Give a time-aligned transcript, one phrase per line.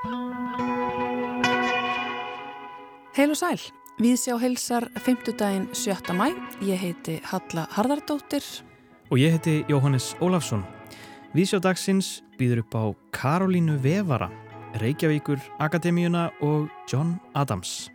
[0.00, 0.14] Heil
[3.28, 3.60] og sæl,
[4.00, 5.34] við sjá heilsar 5.
[5.36, 6.14] daginn 7.
[6.16, 6.30] mæ.
[6.64, 8.40] Ég heiti Halla Harðardóttir.
[9.12, 10.64] Og ég heiti Jóhannes Ólafsson.
[11.36, 14.30] Við sjá dagsins býður upp á Karolínu Vevara,
[14.80, 17.90] Reykjavíkur Akademíuna og John Adams.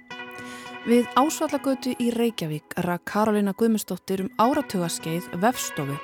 [0.86, 5.98] Við ásvallagötu í Reykjavík rak Karolina Guðmustóttir um áratugaskeið vefstofu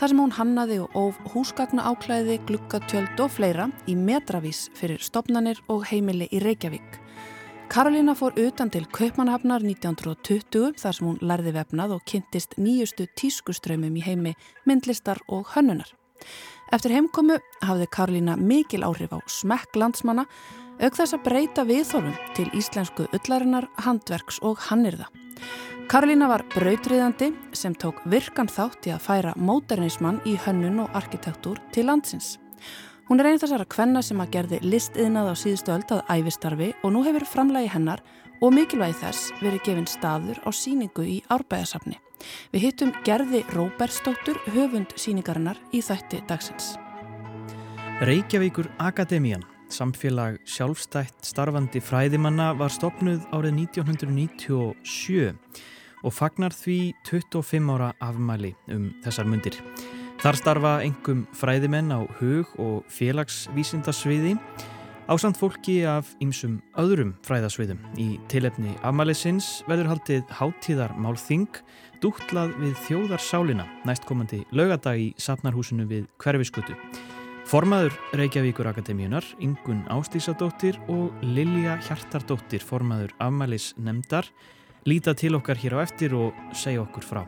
[0.00, 5.60] þar sem hún hannaði og óf húsgagna áklæði, glukkatjöld og fleira í metravís fyrir stopnanir
[5.68, 6.96] og heimili í Reykjavík.
[7.70, 14.00] Karolina fór utan til Kaupmannhafnar 1920 þar sem hún lærði vefnað og kynntist nýjustu tískuströymum
[14.00, 14.32] í heimi
[14.64, 15.92] myndlistar og hönnunar.
[16.72, 20.24] Eftir heimkomu hafði Karolina mikil áhrif á smekk landsmanna
[20.80, 25.10] auk þess að breyta viðþólum til íslensku ullarinnar, handverks og hannirða.
[25.90, 31.58] Karolína var brautriðandi sem tók virkan þátt í að færa móternismann í hönnun og arkitektúr
[31.74, 32.36] til landsins.
[33.08, 36.94] Hún er einn þessara kvenna sem að gerði listiðnað á síðustu öld að æfistarfi og
[36.94, 38.04] nú hefur framlægi hennar
[38.38, 41.98] og mikilvægi þess verið gefinn staður á síningu í árbæðasafni.
[42.54, 46.76] Við hittum gerði Róberstóttur höfund síningarinnar í þætti dagsins.
[48.06, 55.34] Reykjavíkur Akademían Samfélag sjálfstætt starfandi fræðimanna var stopnuð árið 1997
[56.04, 59.56] og fagnar því 25 ára afmæli um þessar mundir.
[60.20, 64.34] Þar starfa engum fræðimenn á hug- og félagsvísindarsviði
[65.10, 67.80] ásand fólki af ýmsum öðrum fræðasviðum.
[67.98, 71.48] Í tilefni afmælisins verður haldið háttíðar málþing
[72.04, 76.76] dútlað við þjóðarsálina næstkomandi lögadag í Sapnarhúsinu við Hverfiskutu.
[77.50, 84.28] Formaður Reykjavíkur Akademíunar, Ingun Ástísadóttir og Lilja Hjartardóttir, formaður afmælis nefndar,
[84.86, 87.22] líta til okkar hér á eftir og segja okkur frá.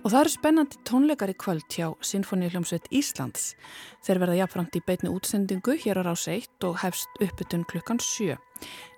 [0.00, 3.50] Og það eru spennandi tónleikar í kvöld hjá Sinfoníuljómsveit Íslands.
[4.00, 8.38] Þeir verða jafnframt í beitni útsendingu hér á rás 1 og hefst uppbytun klukkan 7.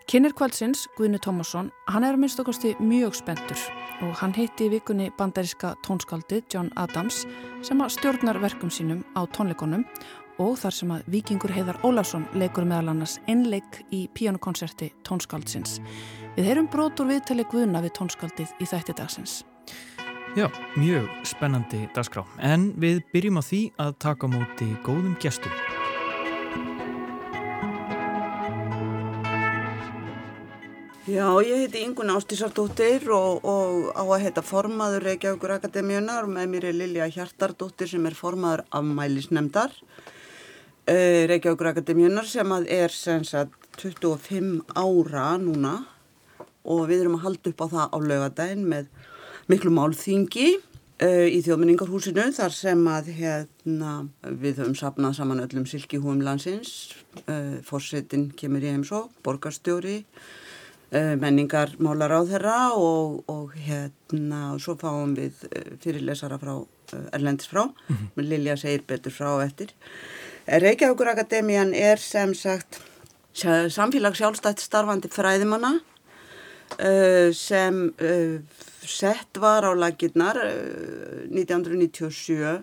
[0.06, 3.58] Kynir kvöldsins, Guðni Tómasson, hann er að minnst okkarsti mjög spenntur
[4.02, 7.22] og hann heiti í vikunni bandariska tónskaldið John Adams
[7.62, 9.86] sem að stjórnar verkum sínum á tónleikonum
[10.42, 15.78] og þar sem að vikingur Heiðar Ólafsson leikur meðal annars einleik í píjónukonserti tónskaldsins.
[16.32, 19.42] Við heyrum brotur viðtali Guðna við tónskaldið í þætti dagsins.
[20.32, 20.46] Já,
[20.80, 22.22] mjög spennandi dagskrá.
[22.40, 25.52] En við byrjum á því að taka múti góðum gestum.
[31.04, 36.50] Já, ég heiti Ingun Ástísardóttir og, og á að heita formaður Reykjavíkur Akademíunar og með
[36.54, 43.26] mér er Lilja Hjartardóttir sem er formaður afmælisnemdar uh, Reykjavíkur Akademíunar sem að er sem
[43.28, 45.82] sagt 25 ára núna
[46.64, 48.90] og við erum að halda upp á það á lögadaginn með
[49.50, 50.48] miklu málþingi
[51.02, 56.92] uh, í þjóðmenningarhúsinu þar sem að hérna, við höfum sapnað saman öllum silkihúum landsins,
[57.26, 60.02] uh, fórsetin kemur í heimsó, borgarstjóri,
[60.94, 65.44] uh, menningar málar á þeirra og, og hérna, svo fáum við
[65.82, 66.56] fyrirlesara frá
[67.16, 68.22] Erlendis frá, mm -hmm.
[68.28, 69.72] Lilja segir betur frá eftir.
[70.46, 72.82] Reykjavíkur Akademían er sem sagt
[73.32, 75.80] samfélags sjálfstætt starfandi fræðimanna
[77.36, 78.40] sem uh,
[78.86, 82.62] sett var á lagirnar uh, 1997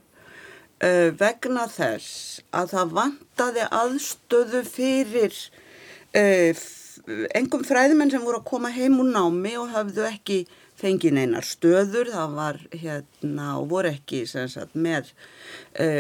[1.19, 5.35] vegna þess að það vantaði aðstöðu fyrir
[7.35, 10.37] engum fræðimenn sem voru að koma heim úr námi og hafðu ekki
[10.79, 15.11] fengið neinar stöður, það var hérna og voru ekki sagt, með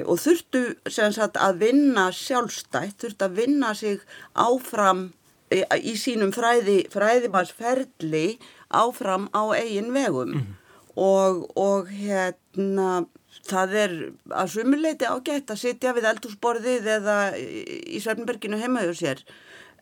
[0.07, 3.99] og þurftu sagt, að vinna sjálfstætt, þurftu að vinna sig
[4.31, 5.09] áfram
[5.49, 8.39] í sínum fræði, fræðimarsferli
[8.69, 10.51] áfram á eigin vegum mm.
[10.99, 13.05] og, og hérna
[13.49, 13.95] það er
[14.35, 19.23] að sumuleiti ágætt að sitja við eldhúsborðið eða í Svernberginu heimaðu sér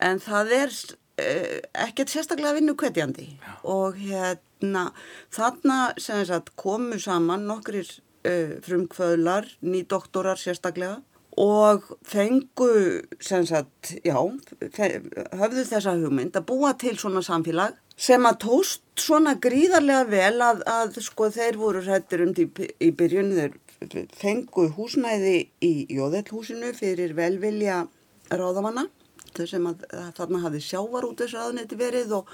[0.04, 0.76] en það er
[1.24, 3.58] eh, ekkert sérstaklega vinnukvetjandi ja.
[3.68, 4.90] og hérna
[5.34, 7.90] þarna sem sagt komu saman nokkrir
[8.28, 11.02] eh, frumkvöðlar, nýdoktorar sérstaklega
[11.38, 12.72] og fengu,
[13.22, 19.36] sem sagt, já, höfðu þessa hugmynd að búa til svona samfélag sem að tóst svona
[19.42, 23.34] gríðarlega vel að, að sko þeir voru hrættir um því í byrjun.
[23.38, 27.84] Þeir fengu húsnæði í Jóðellhúsinu fyrir velvilja
[28.34, 28.88] ráðamanna
[29.38, 29.86] þau sem að,
[30.18, 32.32] þarna hafði sjávar út þessu aðneti verið og,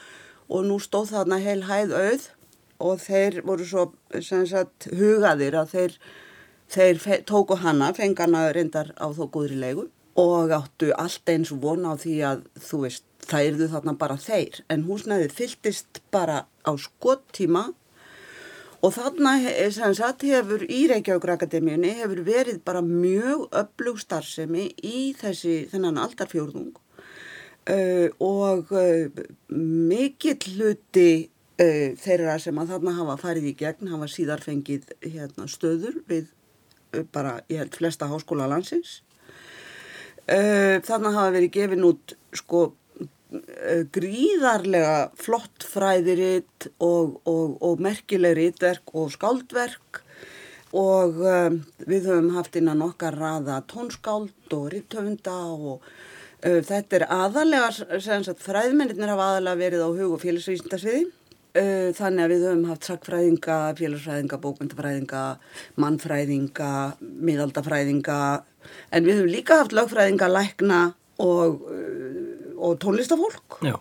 [0.47, 2.29] og nú stóð þarna heil hæð auð.
[2.83, 3.83] Og þeir voru svo
[4.19, 5.97] sem sagt hugaðir að þeir
[6.71, 9.89] Þeir tóku hana, fengi hana reyndar á þó góðri leigu
[10.19, 14.59] og áttu allt eins vona á því að þú veist, það erðu þarna bara þeir.
[14.69, 17.71] En húsnæðið fylltist bara á skottíma
[18.83, 19.37] og þarna
[19.71, 26.01] sem sagt hefur í Reykjavíkur Akademíunni hefur verið bara mjög öflug starfsemi í þessi þennan
[26.03, 26.73] aldarfjórðung.
[27.69, 29.23] uh, og uh,
[29.89, 31.29] mikill hluti
[31.61, 36.27] uh, þeirra sem að þarna hafa farið í gegn hafa síðar fengið hérna, stöður við
[37.15, 39.01] bara, ég held, flesta háskóla landsins.
[40.23, 42.69] Þarna hafa verið gefin út sko
[43.93, 50.03] gríðarlega flott fræðiritt og, og, og merkileg rittverk og skáldverk
[50.73, 57.05] og um, við höfum haft innan okkar raða tónskáld og rittöfunda og uh, þetta er
[57.13, 57.69] aðalega,
[58.41, 61.05] fræðmennir hafa aðalega verið á hug- og félagsvísindasviði.
[61.53, 65.19] Uh, þannig að við höfum haft sakfræðinga, félagsfræðinga, bókmyndafræðinga,
[65.83, 66.69] mannfræðinga,
[67.29, 68.15] miðaldafræðinga,
[68.89, 70.79] en við höfum líka haft lögfræðinga, lækna
[71.21, 73.59] og, uh, og tónlistafólk.
[73.61, 73.75] Já.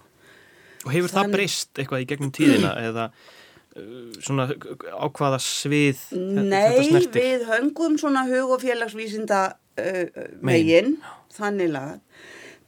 [0.82, 6.52] Og hefur það Þann- breyst eitthvað í gegnum tíðina eða uh, svona ákvaða svið Nei,
[6.52, 7.16] þetta snertir?
[7.22, 9.42] við höngum svona hug- og félagsvísinda
[9.80, 10.98] uh, megin,
[11.38, 12.04] þannig lagað.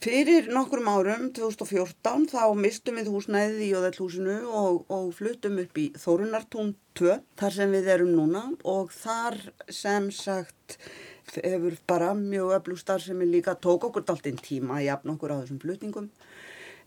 [0.05, 5.85] Fyrir nokkrum árum, 2014, þá mistum við húsnæðið í Jóðallhúsinu og, og fluttum upp í
[5.97, 9.39] Þórunartún 2, þar sem við erum núna og þar
[9.73, 10.77] sem sagt
[11.39, 15.63] hefur bara mjög öflug starfsemi líka tók okkur daltinn tíma að jafna okkur á þessum
[15.65, 16.13] flutningum.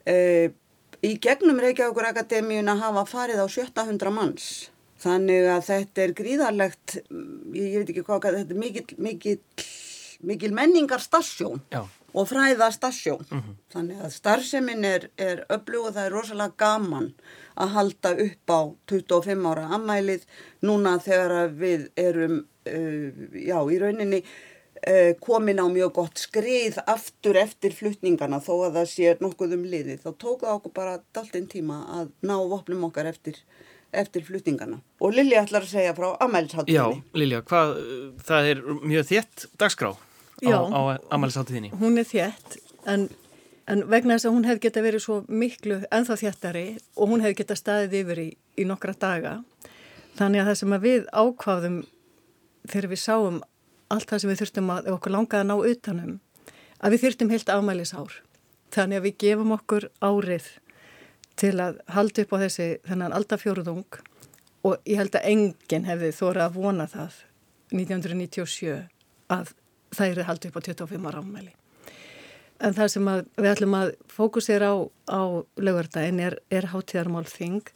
[0.06, 0.54] Uh,
[1.02, 4.48] í gegnum Reykjavíkur Akademíuna hafa farið á 700 manns.
[5.02, 7.00] Þannig að þetta er gríðarlegt,
[7.58, 9.38] ég veit ekki hvað, þetta er mikil, mikil,
[10.22, 11.82] mikil menningar stasjón Já.
[12.16, 13.24] Og fræða stasjón.
[13.72, 17.10] Þannig að starfsemin er, er öflug og það er rosalega gaman
[17.58, 20.24] að halda upp á 25 ára ammælið
[20.64, 22.38] núna þegar við erum,
[22.70, 28.80] uh, já, í rauninni uh, komin á mjög gott skrið aftur eftir flutningana þó að
[28.80, 30.04] það sé nokkuð um liðið.
[30.06, 33.42] Þá tók það okkur bara daltinn tíma að ná vopnum okkar eftir,
[33.92, 34.80] eftir flutningana.
[35.02, 37.02] Og Lilja ætlar að segja frá Já, ammælisháttinni.
[37.20, 37.80] Lilja, hvað,
[38.24, 39.96] það er mjög þétt dagskrá
[40.42, 40.58] Já.
[40.62, 40.80] á
[41.10, 41.72] ammælisháttíðinni.
[41.80, 43.08] Hún er þétt en,
[43.66, 47.40] en vegna þess að hún hefði geta verið svo miklu ennþá þéttari og hún hefði
[47.42, 49.38] geta staðið yfir í, í nokkra daga
[50.18, 51.78] þannig að það sem að við ákváðum
[52.68, 53.42] þegar við sáum
[53.88, 56.16] allt það sem við þurftum að, ef okkur langaði að ná utanum
[56.78, 58.16] að við þurftum heilt afmælisár
[58.74, 60.48] þannig að við gefum okkur árið
[61.38, 64.00] til að halda upp á þessi þennan aldafjóruðung
[64.66, 67.22] og ég held að enginn hefði þóra að vona það
[67.72, 68.76] 1997
[69.32, 69.54] að
[69.94, 71.54] það eru haldið upp á 25 ára ámæli.
[72.58, 74.76] En það sem við ætlum að fókusera á,
[75.06, 75.22] á
[75.62, 77.68] lögurdaginn er, er hátíðarmál þing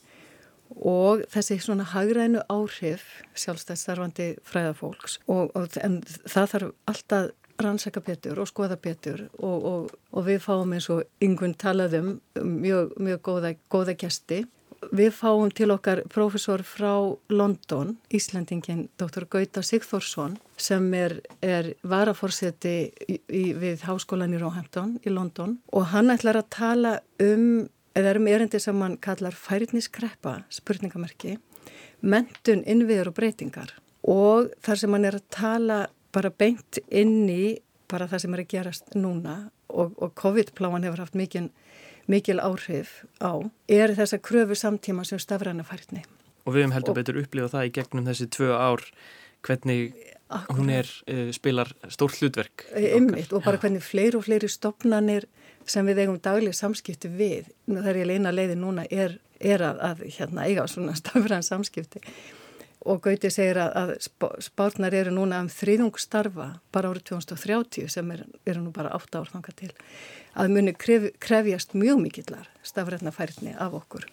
[0.73, 3.05] og þessi svona hagrænu áhrif
[3.39, 7.31] sjálfstæðstarfandi fræðafólks og, og það þarf alltaf
[7.63, 12.97] rannsaka betur og skoða betur og, og, og við fáum eins og yngun talaðum mjög,
[12.99, 14.43] mjög góða, góða gesti.
[14.91, 19.29] Við fáum til okkar profesor frá London, Íslandingin Dr.
[19.31, 22.75] Gauta Sigþórsson sem er, er varaforseti
[23.07, 28.17] í, í, við háskólan í Róhampton í London og hann ætlar að tala um, eða
[28.19, 31.39] um erindi sem hann kallar færitniskreppa, spurningamerki,
[32.03, 35.83] mentun, innviður og breytingar og þar sem hann er að tala
[36.13, 37.55] bara beint inn í
[37.93, 39.37] bara það sem er að gerast núna
[39.73, 41.49] og, og COVID-pláan hefur haft mikil,
[42.11, 43.39] mikil áhrif á,
[43.69, 46.05] er þess að kröfu samtíma sem stafræna færni.
[46.47, 48.87] Og við hefum heldur betur upplifað það í gegnum þessi tvö ár
[49.47, 49.95] hvernig
[50.57, 52.67] hún er, uh, spilar stórt hlutverk.
[52.67, 52.97] okkar.
[52.99, 55.29] Ymmitt og bara hvernig fleiri og fleiri stopnanir
[55.67, 59.63] sem við eigum daglega samskipti við, Nú, það er ég leina leiði núna, er, er
[59.63, 62.03] að, að hérna, eiga svona stafræn samskipti
[62.85, 67.89] og Gauti segir að, að spá- spárnar eru núna um þriðung starfa bara árið 2030
[67.93, 69.71] sem er, eru nú bara 8 ár þanga til
[70.35, 74.09] að muni kref, krefjast mjög mikillar stafrætna færni af okkur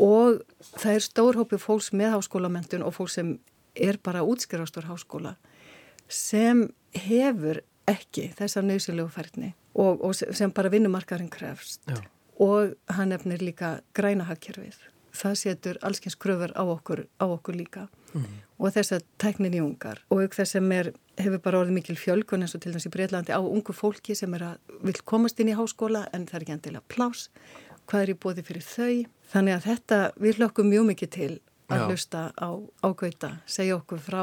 [0.00, 0.40] og
[0.80, 3.34] það er stór hópi fólks með háskólamentun og fólk sem
[3.74, 5.34] er bara útskýrast úr háskóla
[6.08, 6.68] sem
[7.04, 7.60] hefur
[7.90, 11.98] ekki þessa nöysilegu færni og, og sem bara vinnumarkarinn krefst Já.
[12.40, 14.76] og hann nefnir líka græna hagkerfið.
[15.14, 17.88] Það setur allskins kröfur á okkur, á okkur líka.
[18.58, 21.96] Og þess að tæknin í ungar og auk þess sem er, hefur bara orðið mikil
[21.98, 25.40] fjölgun eins og til dæmis í Breitlandi á ungu fólki sem er að vil komast
[25.42, 27.28] inn í háskóla en það er ekki endilega plás
[27.88, 29.04] hvað er í bóði fyrir þau?
[29.34, 31.30] Þannig að þetta, við hlökkum mjög mikið til
[31.72, 31.84] að Já.
[31.88, 34.22] hlusta á, á Gauta segja okkur frá,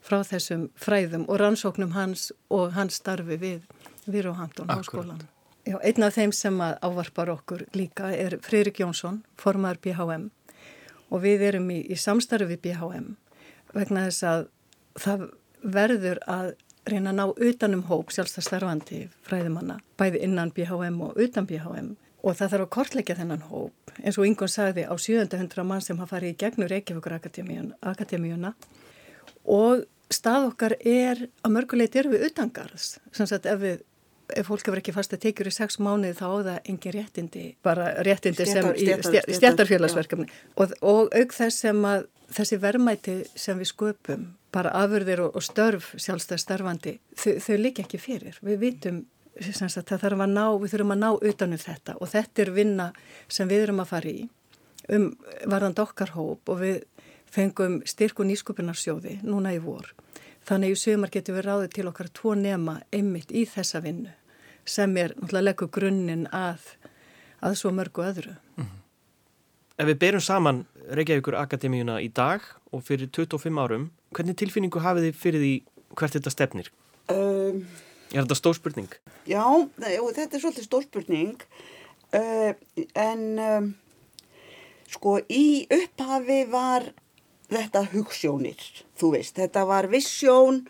[0.00, 3.66] frá þessum fræðum og rannsóknum hans og hans starfi við
[4.06, 4.86] Víróhamtón Akkúrat.
[4.86, 5.24] háskólan
[5.66, 10.28] Já, einn af þeim sem ávarpar okkur líka er Freyrik Jónsson, formar BHM
[11.10, 13.16] og við erum í, í samstarfi BHM
[13.74, 14.44] vegna þess að
[15.02, 15.24] það
[15.76, 16.52] verður að
[16.86, 21.90] reyna að ná utanum hóp sjálfstæðstarfandi fræðimanna, bæði innan BHM og utan BHM
[22.22, 23.92] og það þarf að kortleggja þennan hóp.
[23.98, 28.54] Eins og Ingun sagði á 700 mann sem hafa farið í gegnur Reykjavíkur Akademíuna
[29.50, 29.82] og
[30.14, 33.82] stað okkar er að mörguleit eru við utangarðs, sem sagt ef við
[34.34, 37.90] ef fólk hefur ekki fasta tekjur í sex mánuði þá á það engin réttindi, bara
[38.02, 42.06] réttindi Stéttar- sem í stéttar- stéttar- stjættarfélagsverkefni og, og auk þess sem að
[42.36, 47.84] þessi verðmæti sem við sköpum, bara afurðir og, og störf sjálfstæð starfandi, þau, þau líka
[47.84, 48.38] ekki fyrir.
[48.42, 49.04] Við vitum
[49.38, 52.50] sem sagt, það þarf að ná, við þurfum að ná utanum þetta og þetta er
[52.56, 52.86] vinna
[53.28, 54.28] sem við erum að fara í
[54.96, 55.06] um
[55.50, 56.76] varðand okkar hóp og við
[57.36, 59.92] fengum styrku nýskupunarsjóði núna í vor.
[60.46, 64.12] Þannig í sömur getum við ráðið til okkar tvo nema einmitt í þessa vinnu
[64.66, 66.62] sem er náttúrulega leggur grunninn að,
[67.46, 68.34] að svo mörgu öðru.
[69.76, 70.62] Ef við berum saman
[70.96, 72.42] Reykjavíkur Akademíuna í dag
[72.74, 75.52] og fyrir 25 árum, hvernig tilfinningu hafið þið fyrir því
[75.98, 76.70] hvert þetta stefnir?
[77.12, 77.60] Um,
[78.14, 78.90] Er þetta stór spurning?
[79.26, 79.42] já,
[79.76, 81.42] þetta er svolítið stórspurning
[82.14, 82.52] uh,
[82.94, 83.68] en um,
[84.94, 86.86] sko í upphafi var
[87.52, 88.62] þetta hugssjónir,
[88.98, 90.64] þú veist, þetta var vissjón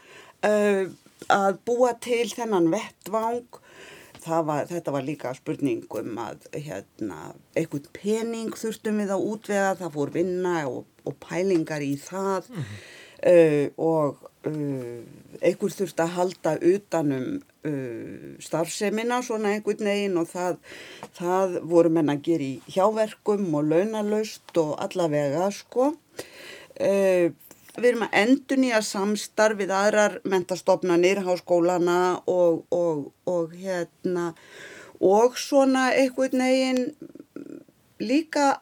[0.47, 0.85] uh,
[1.33, 3.63] að búa til þennan vettvang
[4.27, 9.93] Var, þetta var líka spurning um að hérna, einhvern pening þurftum við að útvega, það
[9.95, 15.05] fór vinna og, og pælingar í það uh, og uh,
[15.39, 17.29] einhver þurfti að halda utanum
[18.43, 20.59] starfsemina svona einhvern veginn og það,
[21.17, 25.93] það voru menn að gera í hjáverkum og launalaust og allavega sko.
[26.77, 27.33] Uh,
[27.77, 34.31] við erum að endur nýja samstarf við aðrar mentastofnanir, háskólana og, og, og hérna
[35.01, 36.87] og svona einhvern veginn
[38.01, 38.61] líka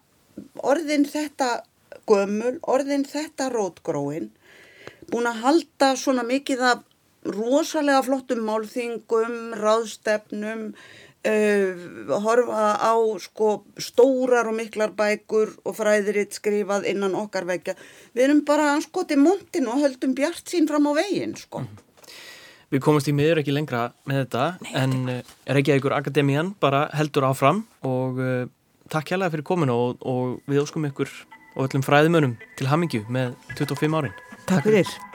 [0.66, 1.62] orðin þetta
[2.08, 4.32] gömul, orðin þetta rótgróin,
[5.10, 6.82] búin að halda svona mikið af
[7.24, 10.72] rosalega flottum málþingum, ráðstefnum,
[11.28, 13.50] uh, horfa á sko
[13.80, 17.76] stórar og miklar bækur og fræðiritt skrifað innan okkar vekja.
[18.14, 21.64] Við erum bara anskoti montin og höldum bjart sín fram á veginn sko.
[22.72, 27.28] Við komumst í miður ekki lengra með þetta Nei, en uh, Reykjavíkur Akademían bara heldur
[27.28, 28.44] áfram og uh,
[28.90, 31.12] takk hérlega fyrir kominu og, og við óskum ykkur
[31.54, 34.16] og öllum fræðimönum til hammingju með 25 árin.
[34.48, 35.13] Takk fyrir.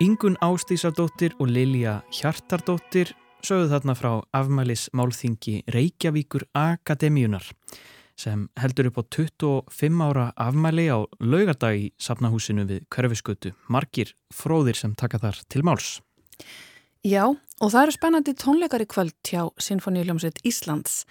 [0.00, 3.10] Ingun Ástísardóttir og Lilja Hjartardóttir
[3.44, 7.44] sögðu þarna frá afmælis málþingi Reykjavíkur Akademíunar
[8.16, 13.52] sem heldur upp á 25 ára afmæli á laugardag í safnahúsinu við Körfiskötu.
[13.68, 15.98] Margir fróðir sem taka þar til máls.
[17.04, 21.02] Já, og það eru spennandi tónleikar í kvöld hjá Sinfoníuljómsveit Íslands.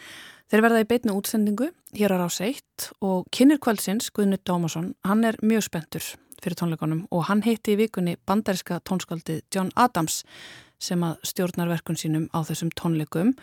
[0.50, 5.22] Þeir verða í beitnu útsendingu hér á rás 1 og kynir kvöldsins, Guðnur Dómasson, hann
[5.29, 6.10] er mjög spenntur
[6.43, 10.24] fyrir tónleikonum og hann hitti í vikunni bandariska tónskaldið John Adams
[10.79, 13.34] sem að stjórnar verkun sínum á þessum tónleikum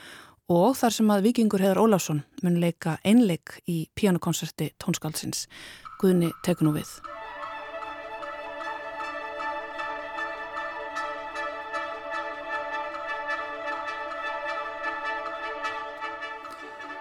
[0.53, 5.47] og þar sem að vikingur Heðar Ólafsson mun leika einleik í pianokonserti tónskaldsins.
[6.01, 6.91] Guðni tekur nú við.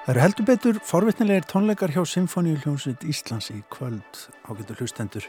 [0.05, 5.25] Það eru heldur betur forvitnilegir tónleikar hjá Sinfoníu hljómsveit Íslands í kvöld ágættur hlustendur.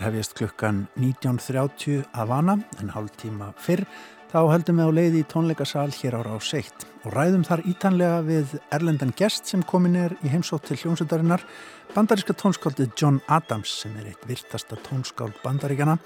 [0.00, 3.84] Hefjast klukkan 19.30 að vana en hálf tíma fyrr
[4.32, 8.22] þá heldum við á leiði í tónleikasal hér ára á seitt og ræðum þar ítanlega
[8.24, 11.44] við erlendan gest sem komin er í heimsótt til hljómsveitarinnar
[11.92, 15.98] bandaríska tónskáldið John Adams sem er eitt virtasta tónskáld bandaríkana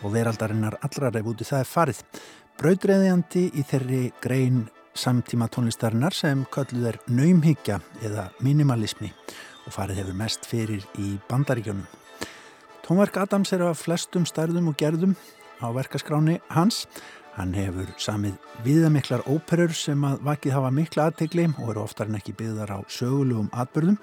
[0.00, 2.00] og veraldarinnar allra reyf úti það er farið.
[2.60, 4.62] Braudreðjandi í þeirri grein
[4.96, 9.12] samtíma tónlistarinnar sem kölluð er naumhyggja eða minimalismi
[9.66, 12.03] og farið hefur mest fyrir í bandaríkjónum.
[12.84, 15.14] Tónverk Adams eru af flestum stærðum og gerðum
[15.64, 16.82] á verkaskráni hans.
[17.32, 18.34] Hann hefur samið
[18.66, 22.78] viðamiklar óperur sem að vakið hafa mikla aðtegli og eru oftar en ekki byggðar á
[22.92, 23.96] sögulegum atbyrðum.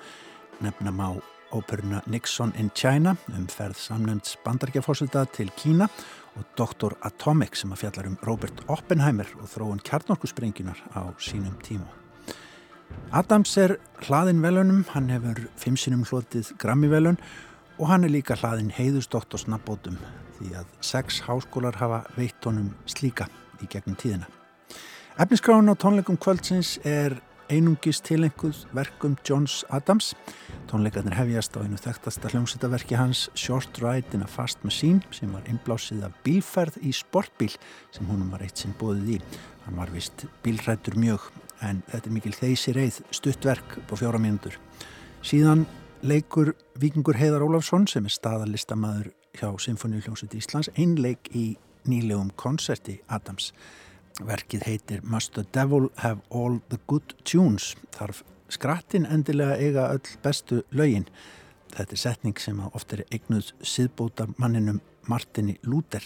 [0.65, 1.09] Nefnum á
[1.53, 5.85] óperuna Nixon in China um ferð samnefnds bandaríkjafórseta til Kína
[6.39, 6.97] og Dr.
[7.05, 11.85] Atomic sem að fjallar um Robert Oppenheimer og þróun kjarnorkusprenginar á sínum tíma.
[13.13, 17.21] Adams er hlaðin velunum, hann hefur fimm sinum hlotið Grammy-velun
[17.81, 19.97] og hann er líka hlaðin heiðustótt og snabbótum
[20.37, 23.25] því að sex háskólar hafa veitt honum slíka
[23.61, 24.29] í gegnum tíðina.
[25.17, 27.17] Efniskráin á tónleikum kvöldsins er
[27.51, 30.13] einungis tilenguð verkum Johns Adams.
[30.69, 35.49] Tónleikarnir hefjast á einu þekktasta hljómsættaverki hans Short Ride in a Fast Machine sem var
[35.49, 37.51] innblásið af bílferð í sportbíl
[37.91, 39.19] sem húnum var eitt sinn bóðið í.
[39.65, 41.31] Hann var vist bílrættur mjög
[41.65, 44.55] en þetta er mikil þeysi reið stuttverk på fjóra mínútur.
[45.25, 45.67] Síðan
[46.01, 51.55] leikur Víkingur Heiðar Ólafsson sem er staðalistamæður hjá Sinfoníu hljómsveit Íslands einleik í
[51.89, 53.51] nýlegum konserti Adams.
[54.25, 57.75] Verkið heitir Must the Devil Have All the Good Tunes.
[57.93, 61.05] Þarf skrattin endilega eiga öll bestu lögin.
[61.71, 66.03] Þetta er setning sem oft er eignuð síðbótar manninum Martini Lúter.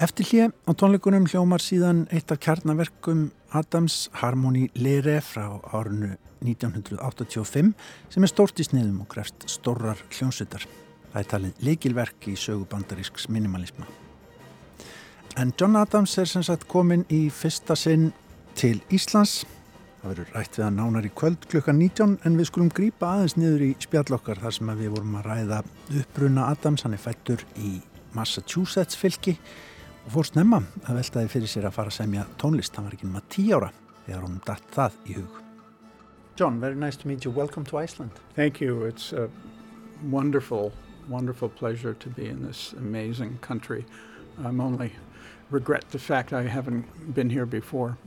[0.00, 7.74] Eftir hlið á tónleikunum hljómar síðan eitt af kjarnaverkum Adams Harmony Lere frá árunu 1985
[8.08, 10.64] sem er stórt í sniðum og grefst stórar hljómsveitar.
[11.10, 13.88] Það er talið leikilverk í sögubandarísks minimalisma.
[15.36, 18.10] En John Adams er sem sagt komin í fyrsta sinn
[18.58, 19.44] til Íslands.
[20.00, 23.36] Það verður rætt við að nánar í kvöld klukkan 19 en við skulum grýpa aðeins
[23.36, 25.62] niður í spjallokkar þar sem við vorum að ræða
[26.00, 26.86] uppbruna Adams.
[26.86, 27.76] Hann er fættur í
[28.16, 29.36] Massachusetts fylki
[30.06, 32.76] og fór snemma að veltaði fyrir sér að fara að semja tónlist.
[32.76, 33.70] Hann var ekki náma 10 ára
[34.06, 35.38] þegar hún dætt það í hug.
[36.40, 37.30] John, very nice to meet you.
[37.30, 38.12] Welcome to Iceland.
[38.34, 38.84] Thank you.
[38.84, 39.28] It's a
[40.02, 40.72] wonderful,
[41.08, 43.84] wonderful pleasure to be in this amazing country.
[44.42, 44.92] I'm only
[45.50, 47.98] regret the fact I haven't been here before.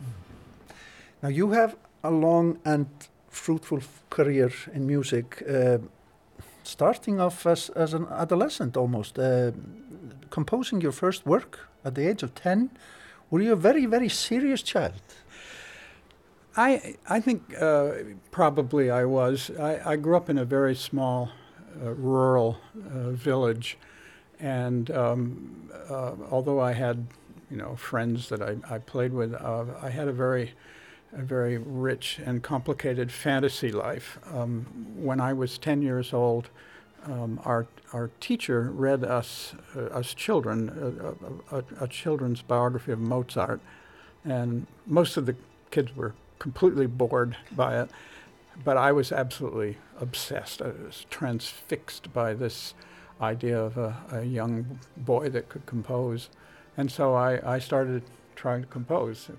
[1.22, 2.88] Now you have a long and
[3.30, 5.78] fruitful career in music, uh,
[6.64, 9.52] starting off as, as an adolescent almost, uh,
[10.34, 12.72] composing your first work at the age of 10.
[13.30, 15.04] Were you a very, very serious child?
[16.58, 17.92] I, I think uh,
[18.32, 19.52] probably I was.
[19.60, 23.78] I, I, grew up in a very small uh, rural uh, village,
[24.40, 27.08] and um, uh, although I had
[27.50, 29.34] you know friends that I, I played with.
[29.34, 30.54] Uh, I had a very
[31.14, 34.20] a very rich and complicated fantasy life.
[34.32, 36.50] Um, when I was 10 years old,
[37.06, 40.58] um, our our teacher read us uh, us children
[41.52, 43.62] a, a, a, children's biography of Mozart,
[44.26, 45.36] and most of the
[45.72, 47.90] kids were completely bored by it,
[48.64, 50.62] but I was absolutely obsessed.
[50.62, 52.74] I was transfixed by this
[53.22, 56.30] idea of a, a young boy that could compose.
[56.76, 58.04] And so I, I started
[58.36, 59.30] trying to compose.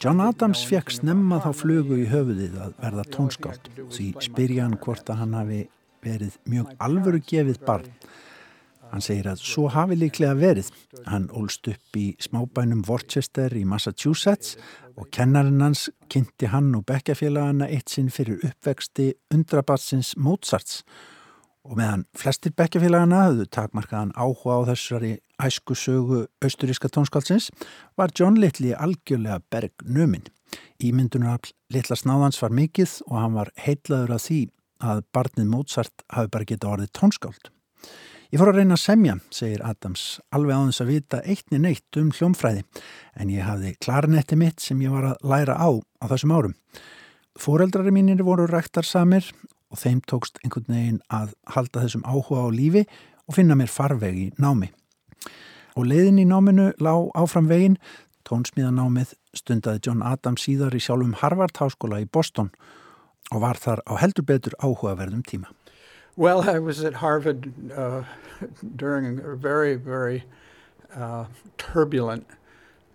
[0.00, 5.10] John Adams fekk snemma þá flugu í höfuðið að verða tónskátt því spyrja hann hvort
[5.12, 5.60] að hann hafi
[6.02, 7.88] verið mjög alvöru gefið barn.
[8.92, 10.68] Hann segir að svo hafi líklega verið.
[11.08, 14.58] Hann ólst upp í smábænum Worcester í Massachusetts
[15.00, 20.82] og kennarinn hans kynnti hann og bekkjafélagana eitt sinn fyrir uppvexti undrabatsins Mozarts
[21.64, 27.48] og meðan flestir bekkjafélagana höfðu takmarkaðan áhuga á þessari æsku sögu austuríska tónskálsins
[27.96, 30.26] var John Little algjörlega berg nömin.
[30.82, 31.40] Ímyndunar
[31.72, 34.42] litla snáðans var mikill og hann var heitlaður af því
[34.82, 37.50] að barnið Mozart hafi bara getað orðið tónskáld.
[38.32, 41.98] Ég fór að reyna að semja, segir Adams, alveg á þess að vita eittni neitt
[42.00, 42.62] um hljómfræði
[43.20, 45.68] en ég hafði klarnetti mitt sem ég var að læra á
[46.00, 46.54] á þessum árum.
[47.36, 49.28] Fóreldrari mínir voru ræktarsamir
[49.68, 52.86] og þeim tókst einhvern veginn að halda þessum áhuga á lífi
[53.28, 54.72] og finna mér farveg í námi.
[55.76, 57.76] Og leiðin í náminu lág áfram veginn,
[58.24, 62.81] tónsmíðanámið stundaði John Adams síðar í sjálfum Harvard Háskóla í Boston og
[63.30, 65.52] var þar á heldur betur áhugaverðum tíma.
[66.16, 68.04] Well, I was at Harvard uh,
[68.76, 70.24] during a very, very
[70.94, 72.26] uh, turbulent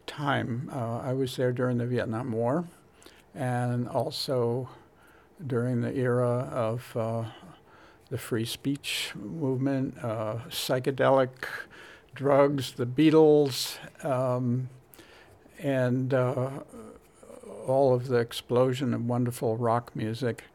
[0.05, 0.69] time.
[0.71, 2.65] Uh, I was there during the Vietnam War
[3.33, 4.69] and also
[5.45, 7.25] during the era of uh,
[8.09, 11.29] the free speech movement, uh, psychedelic
[12.15, 14.69] drugs, the Beatles, um,
[15.59, 16.49] and uh,
[17.67, 20.45] all of the explosion of wonderful rock music.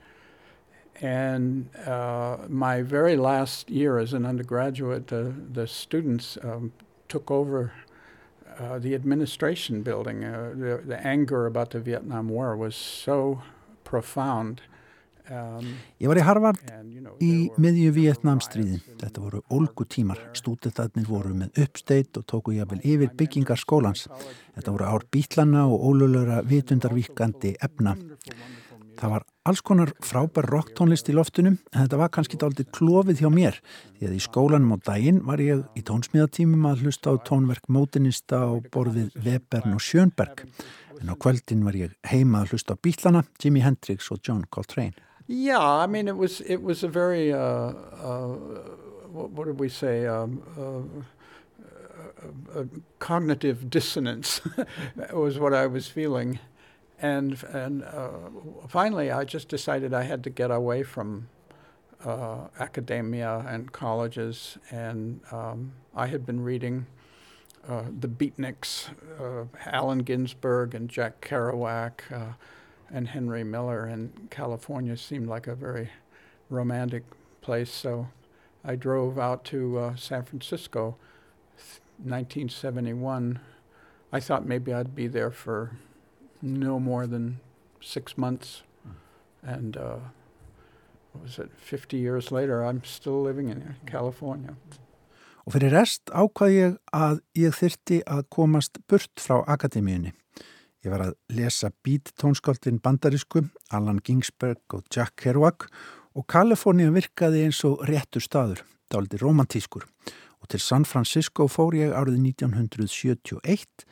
[1.01, 6.72] And uh, my very last year as an undergraduate, the, the students um,
[7.09, 7.72] took over
[8.59, 10.25] uh, the administration building.
[10.25, 13.42] Uh, the, the anger about the Vietnam War was so
[13.85, 14.62] profound
[15.31, 16.63] Ég var í Harvard
[17.23, 17.33] í
[17.63, 18.81] miðju Vietnamstríðin.
[19.01, 20.19] Þetta voru ólgu tímar.
[20.37, 24.09] Stúdetarnir voru með uppsteitt og tóku jáfnvel yfir byggingar skólans.
[24.57, 27.95] Þetta voru ár býtlana og ólöflöra vitundarvíkandi efna.
[28.99, 33.31] Það var alls konar frábær rocktónlist í loftunum en þetta var kannski aldrei klófið hjá
[33.33, 33.57] mér
[33.97, 38.45] því að í skólanum á daginn var ég í tónsmíðatímum að hlusta á tónverk mótinista
[38.53, 40.45] og borðið Webern og Sjönberg
[41.01, 44.95] en á kvöldin var ég heima að hlusta á býtlana, Jimi Hendrix og John Coltrane.
[45.35, 48.37] Yeah, I mean, it was it was a very uh, uh,
[49.11, 50.07] what, what, did we say?
[50.07, 50.83] Um, uh,
[52.55, 52.66] a, a
[52.99, 54.42] cognitive dissonance
[55.14, 56.38] was what I was feeling,
[57.01, 58.11] and and uh,
[58.68, 61.29] finally, I just decided I had to get away from
[62.05, 66.85] uh, academia and colleges, and um, I had been reading.
[67.66, 68.88] Uh, the Beatniks,
[69.64, 72.35] Allen Ginsberg and Jack Kerouac,
[72.93, 75.91] and Henry Miller, and California seemed like a very
[76.51, 77.05] romantic
[77.41, 77.71] place.
[77.73, 78.09] So
[78.65, 80.97] I drove out to uh, San Francisco,
[81.99, 83.41] 1971.
[84.13, 85.73] I thought maybe I'd be there for
[86.43, 87.41] no more than
[87.81, 88.63] six months,
[89.43, 89.97] and uh,
[91.13, 91.51] what was it?
[91.57, 94.57] 50 years later, I'm still living in California.
[95.43, 100.13] Og fyrir rest ákvað ég að ég þyrti að komast burt frá akademíunni.
[100.83, 105.68] Ég var að lesa beat tónskáldin bandarísku, Alan Ginsberg og Jack Kerouac
[106.18, 109.87] og Kalifornia virkaði eins og réttur staður, dáliti romantískur.
[110.42, 113.87] Og til San Francisco fór ég árið 1971,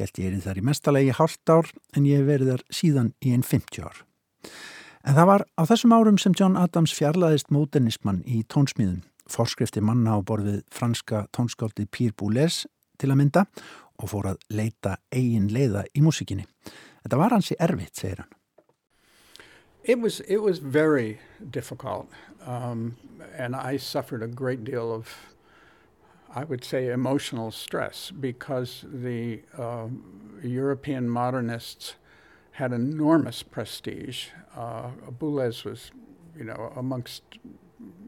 [0.00, 3.46] held ég erinn þar í mestalegi hálft ár en ég verið þar síðan í einn
[3.46, 4.02] 50 ár.
[5.06, 10.18] En það var á þessum árum sem John Adams fjarlæðist módernismann í tónsmíðum, forskrifti manna
[10.18, 12.64] á borðið franska tónskáldi Pír Búles
[12.98, 13.46] til að mynda
[14.02, 16.46] og fór að leita eigin leiða í músikinni.
[17.02, 18.38] Þetta var hansi erfitt, segir hann.
[19.84, 21.18] It was, it was very
[21.50, 22.06] difficult
[22.46, 22.96] um,
[23.36, 25.08] and I suffered a great deal of,
[26.34, 29.88] I would say, emotional stress because the uh,
[30.42, 31.94] European modernists
[32.52, 34.28] had enormous prestige.
[34.56, 35.90] Uh, Boulez was,
[36.36, 37.22] you know, amongst,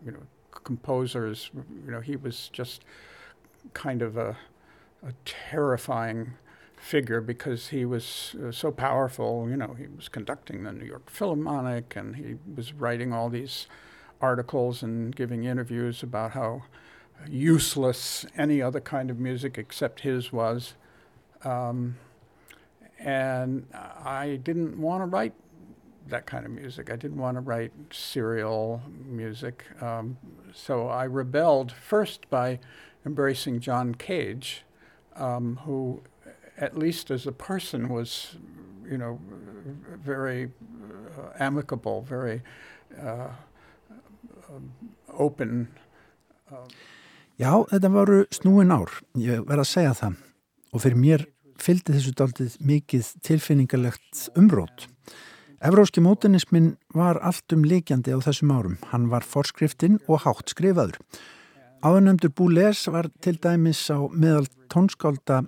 [0.04, 1.50] you know, composers,
[1.84, 2.84] you know, he was just
[3.72, 4.36] kind of a,
[5.06, 6.34] a terrifying
[6.76, 9.48] figure because he was uh, so powerful.
[9.48, 13.66] You know, he was conducting the New York Philharmonic and he was writing all these
[14.20, 16.64] articles and giving interviews about how
[17.28, 20.74] useless any other kind of music except his was.
[21.42, 21.96] Um,
[22.98, 25.34] and I didn't want to write
[26.08, 26.90] that kind of music.
[26.90, 29.64] I didn't want to write serial music.
[29.80, 30.16] Um,
[30.52, 32.58] so I rebelled first by
[33.06, 34.64] embracing John Cage,
[35.16, 36.02] um, who,
[36.58, 38.36] at least as a person, was,
[38.90, 39.18] you know,
[40.04, 40.50] very
[41.18, 42.42] uh, amicable, very
[43.02, 43.28] uh,
[45.18, 45.68] open.
[47.34, 50.18] Já, þetta voru snúin ár, ég verð að segja það.
[50.74, 51.24] Og fyrir mér
[51.58, 54.86] fylgdi þessu daldið mikið tilfinningalegt umrót.
[55.64, 58.76] Evróski mótenismin var allt um leikjandi á þessum árum.
[58.90, 60.98] Hann var forskriftin og hátt skrifaður.
[61.84, 65.42] Áðurnemdur Búles var til dæmis á meðal tónskálda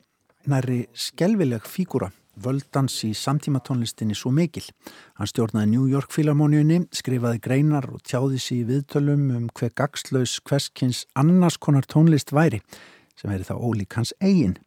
[0.44, 4.66] næri skelvileg fígúra, völdans í samtímatónlistinni svo mikil.
[5.16, 10.34] Hann stjórnaði New York Philharmoniunni, skrifaði greinar og tjáði sér í viðtölum um hver gagslaus
[10.44, 12.60] hverskins annars konar tónlist væri,
[13.16, 14.58] sem veri þá ólík hans eigin.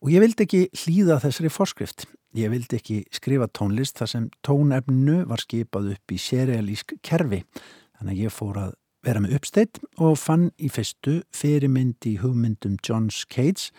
[0.00, 2.08] Og ég vildi ekki hlýða þessari forskrift.
[2.40, 7.44] Ég vildi ekki skrifa tónlist þar sem tónefnu var skipað upp í serialísk kerfi.
[8.00, 8.74] Þannig að ég fór að
[9.06, 13.70] vera með uppsteitt og fann í fyrstu fyrirmynd í hugmyndum Johns Cage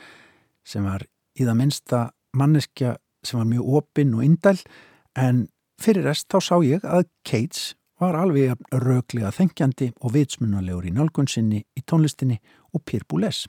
[0.68, 1.04] sem var
[1.38, 2.04] í það minnsta
[2.38, 4.58] manneskja sem var mjög opinn og indæl
[5.20, 5.48] en
[5.82, 11.64] fyrir rest þá sá ég að Cage var alveg röglega þengjandi og vitsmunalegur í nálgunsinni
[11.64, 12.38] í tónlistinni
[12.74, 13.48] og Pér Búles.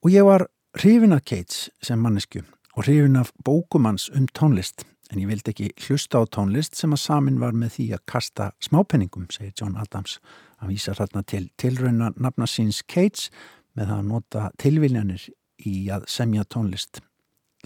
[0.00, 0.46] Og ég var
[0.80, 2.40] hrifin af Cage sem mannesku
[2.74, 7.02] og hrifin af bókumans um tónlist en ég vildi ekki hlusta á tónlist sem að
[7.04, 10.18] samin var með því að kasta smápenningum, segir John Adams.
[10.64, 13.28] Hann vísar hérna til tilrauna nafna síns Cage
[13.76, 15.26] með að nota tilviljanir
[15.68, 17.02] í að semja tónlist.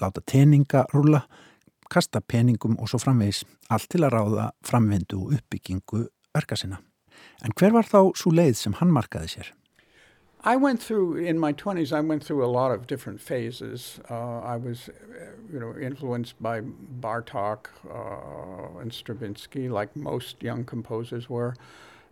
[0.02, 1.20] Láta teninga rúla,
[1.94, 6.80] kasta peningum og svo framvegis allt til að ráða framvindu og uppbyggingu verka sinna.
[7.46, 9.54] En hver var þá svo leið sem hann markaði sér?
[10.42, 11.92] I went through in my 20s.
[11.92, 14.00] I went through a lot of different phases.
[14.11, 14.90] Uh, I was,
[15.52, 16.62] you know, influenced by
[16.98, 21.54] Bartok uh, and Stravinsky, like most young composers were,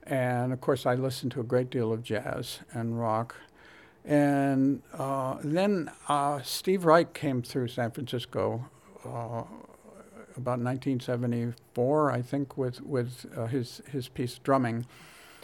[0.07, 3.35] and of course, I listened to a great deal of jazz and rock.
[4.05, 8.71] And uh, then uh, Steve Reich came through San Francisco
[9.05, 9.42] uh,
[10.37, 14.87] about 1974, I think, with with uh, his his piece drumming,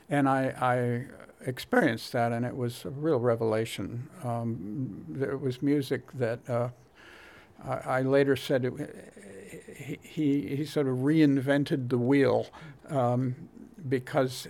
[0.09, 4.09] and I, I experienced that, and it was a real revelation.
[4.23, 6.69] Um, there was music that uh,
[7.65, 12.47] I, I, later said it, he, he sort of reinvented the wheel
[12.89, 13.35] um,
[13.89, 14.49] because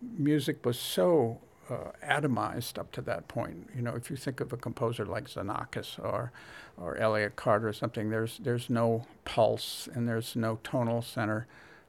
[0.00, 1.38] music was so
[1.70, 3.70] uh, atomized up to that point.
[3.74, 6.32] You know, if you think of a composer like Xenakis or
[6.78, 11.46] or Elliott Carter or something, there's there's no pulse and there's no tonal center.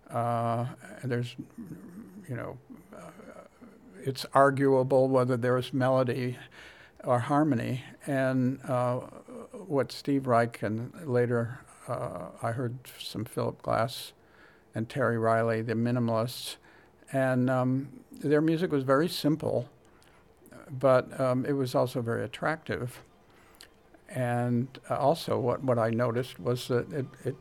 [0.09, 0.67] Uh,
[1.03, 1.35] there's,
[2.29, 2.57] you know,
[4.07, 6.37] it's arguable whether there's melody
[7.03, 7.83] or harmony.
[8.05, 8.99] And uh,
[9.51, 14.13] what Steve Reich and later uh, I heard some Philip Glass
[14.73, 16.55] and Terry Riley, the minimalists,
[17.11, 19.69] and um, their music was very simple,
[20.69, 23.01] but um, it was also very attractive.
[24.09, 27.35] And also, what, what I noticed was that it, it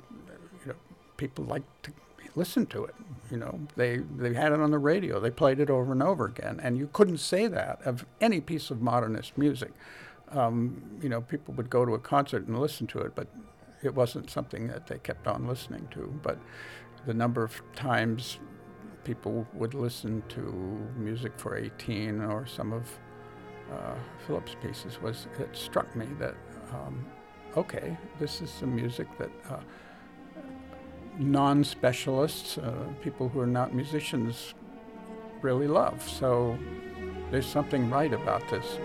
[0.65, 0.75] you know,
[1.17, 1.93] people liked to
[2.35, 2.95] listen to it.
[3.31, 5.19] You know, they they had it on the radio.
[5.19, 8.71] They played it over and over again, and you couldn't say that of any piece
[8.71, 9.73] of modernist music.
[10.31, 13.29] Um, you know, people would go to a concert and listen to it, but
[13.83, 16.19] it wasn't something that they kept on listening to.
[16.23, 16.39] But
[17.07, 18.39] the number of times
[19.07, 20.41] people would listen to
[20.97, 22.83] music for 18 or some of
[23.73, 23.95] uh,
[24.27, 26.35] Philip's pieces was it struck me that
[26.73, 27.07] um,
[27.57, 29.61] okay, this is some music that uh,
[31.19, 34.55] non-specialists, uh, people who are not musicians,
[35.41, 36.07] really love.
[36.07, 36.59] So
[37.31, 38.79] there's something right about this.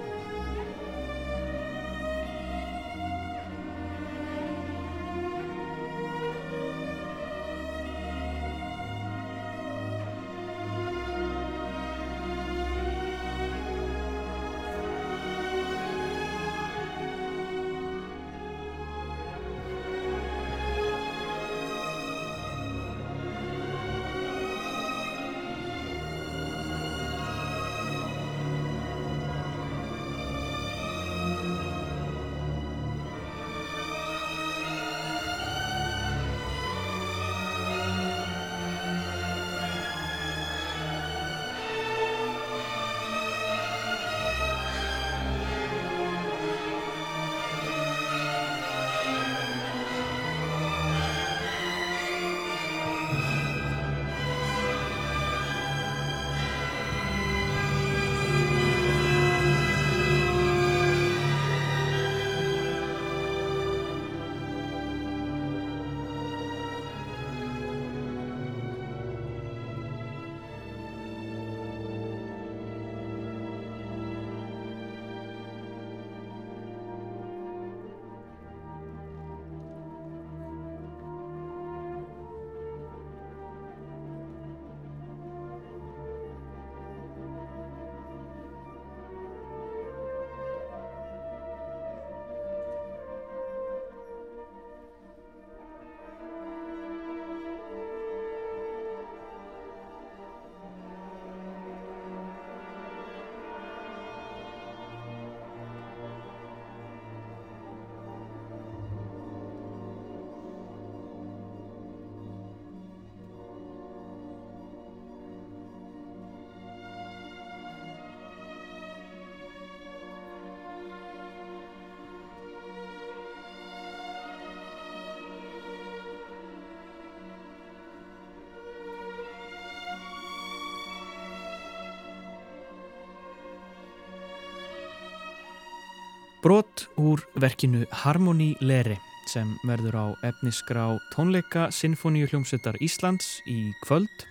[136.41, 138.95] Brot úr verkinu Harmony Lere
[139.29, 144.23] sem verður á efnisgrá tónleika Sinfoníu hljómsveitar Íslands í kvöld.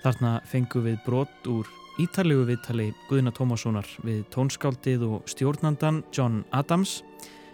[0.00, 1.68] Þarna fengum við brot úr
[2.00, 7.02] ítarlegu viðtali Guðina Tómassonar við tónskáldið og stjórnandan John Adams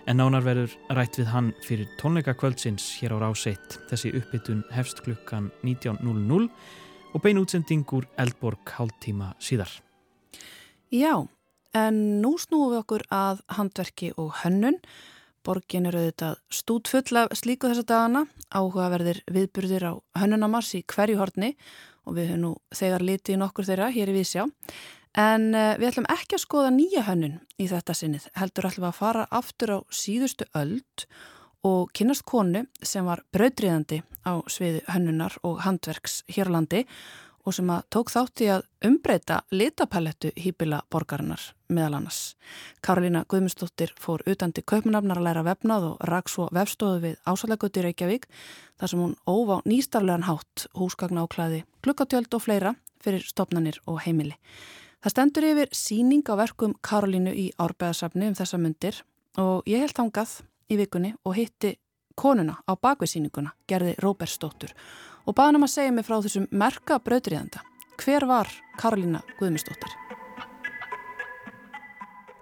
[0.06, 3.80] en nánar verður rætt við hann fyrir tónleika kvöldsins hér á Ráseitt.
[3.90, 9.74] Þessi uppbytun hefst klukkan 19.00 og bein útsending úr Eldborg hálftíma síðar.
[10.94, 11.26] Já,
[11.76, 14.78] En nú snúum við okkur að handverki og hönnun.
[15.44, 21.54] Borgin eru auðvitað stútfull af slíku þessa dagana, áhugaverðir viðburðir á hönnunamars í hverju hortni
[22.08, 24.46] og við höfum nú þegar litið í nokkur þeirra hér í Vísjá.
[25.18, 28.98] En uh, við ætlum ekki að skoða nýja hönnun í þetta sinnið, heldur ætlum að
[28.98, 31.06] fara aftur á síðustu öld
[31.66, 36.94] og kynast konu sem var brautriðandi á sviði hönnunar og handverks hér á landi og
[37.54, 41.40] sem að tók þátt í að umbreyta litapalettu hýpila borgarinnar
[41.72, 42.36] meðal annars.
[42.84, 47.84] Karolína Guðmundsdóttir fór utan til kaupmunafnar að læra vefnað og rak svo vefstóðu við ásalagutti
[47.84, 48.28] Reykjavík
[48.80, 54.36] þar sem hún óvá nýstarlegan hátt húsgagna áklæði, klukkatjöld og fleira fyrir stopnanir og heimili.
[55.02, 59.02] Það stendur yfir síning á verkum Karolínu í árbæðasafni um þessa myndir
[59.38, 61.76] og ég held ángað í vikunni og hitti
[62.18, 64.74] konuna á bakveðsýninguna, gerði Róbersdóttur
[65.28, 67.60] og baði hann um að segja mig frá þessum merka brautriðanda.
[68.00, 68.48] Hver var
[68.80, 69.92] Karolína Guðmundsdóttir?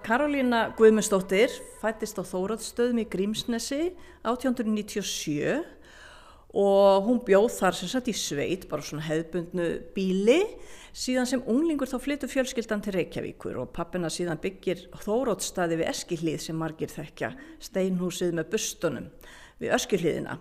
[0.07, 3.81] Karolína Guðmundsdóttir fættist á Þóraðstöðum í Grímsnesi
[4.23, 5.65] 1897
[6.57, 10.39] og hún bjóð þar sem sagt í sveit, bara svona hefðbundnu bíli,
[10.97, 16.45] síðan sem unglingur þá flyttu fjölskyldan til Reykjavíkur og pappina síðan byggir Þóraðstöði við Eskilíð
[16.47, 17.35] sem margir þekkja,
[17.67, 19.11] steinhúsið með bustunum
[19.59, 20.39] við Eskilíðina.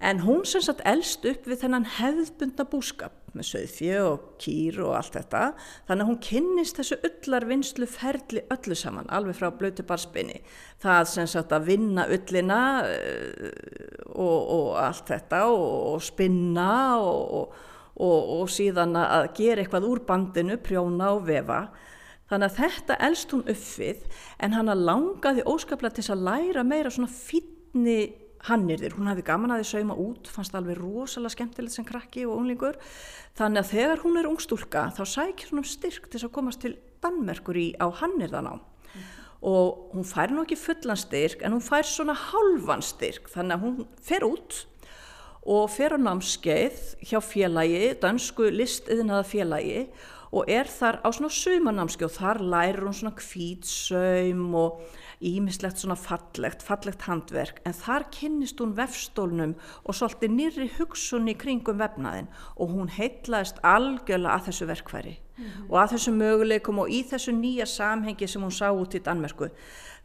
[0.00, 4.94] En hún sem sagt elst upp við þennan hefðbundna búskap með söðfjö og kýr og
[4.96, 5.42] allt þetta.
[5.90, 10.40] Þannig að hún kynnist þessu öllarvinnslu ferli öllu saman, alveg frá blötu barsbeini.
[10.80, 13.50] Það sem sagt að vinna öllina uh,
[14.14, 16.72] og, og allt þetta og, og spinna
[17.04, 17.60] og,
[18.00, 21.66] og síðan að gera eitthvað úr bandinu, prjóna og vefa.
[22.30, 24.02] Þannig að þetta elst hún upp við
[24.40, 28.00] en hann langaði óskaplega til að læra meira svona fítni
[28.48, 32.38] hannirðir, hún hafi gaman að því sauma út, fannst alveg rosalega skemmtilegt sem krakki og
[32.38, 32.78] unglingur,
[33.36, 36.76] þannig að þegar hún er ungstúlka þá sækir hún um styrk til að komast til
[37.04, 38.64] Danmerkur í á Hannirðanám
[39.40, 43.62] og hún fær nú ekki fullan styrk en hún fær svona halvan styrk þannig að
[43.64, 44.58] hún fer út
[45.48, 49.86] og fer á námskeið hjá félagi, dansku listiðinaða félagi
[50.30, 54.84] og er þar á svona sumanámskeið og þar lærir hún svona kvítsöym og
[55.20, 59.52] ímislegt svona fallegt, fallegt handverk en þar kynnist hún vefstólnum
[59.84, 65.68] og svolítið nýri hugsunni kringum vefnaðin og hún heitlaðist algjörlega að þessu verkfæri mm -hmm.
[65.68, 69.50] og að þessu möguleikum og í þessu nýja samhengi sem hún sá út í Danmerku.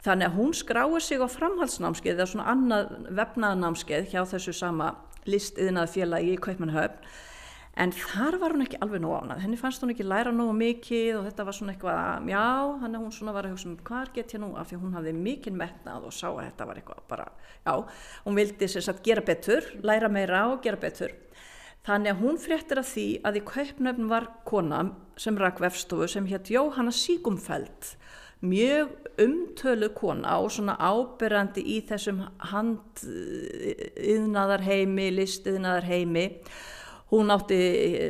[0.04, 5.88] Þannig að hún skráir sig á framhaldsnámskeið eða svona annað vefnaðnámskeið hjá þessu sama listiðinað
[5.88, 7.00] félagi í Kaupmannhöfn
[7.76, 11.18] en þar var hún ekki alveg nú ánað henni fannst hún ekki læra nú mikið
[11.18, 12.46] og þetta var svona eitthvað, já,
[12.82, 14.96] hann er hún svona var að hugsa um hvað get ég nú, af því hún
[14.96, 17.28] hafði mikið metnað og sá að þetta var eitthvað bara
[17.66, 17.74] já,
[18.24, 21.12] hún vildi sér satt gera betur læra meira og gera betur.
[21.86, 24.80] Þannig að hún fréttir af því að í kaupnöfn var kona
[25.22, 27.94] sem rak vefstofu sem hétt Jóhanna Síkumfeld
[28.42, 28.90] mjög
[29.22, 36.26] umtölu kona og svona áberandi í þessum handiðnaðarheimi listiðnaðarheimi
[37.06, 37.58] Hún átti,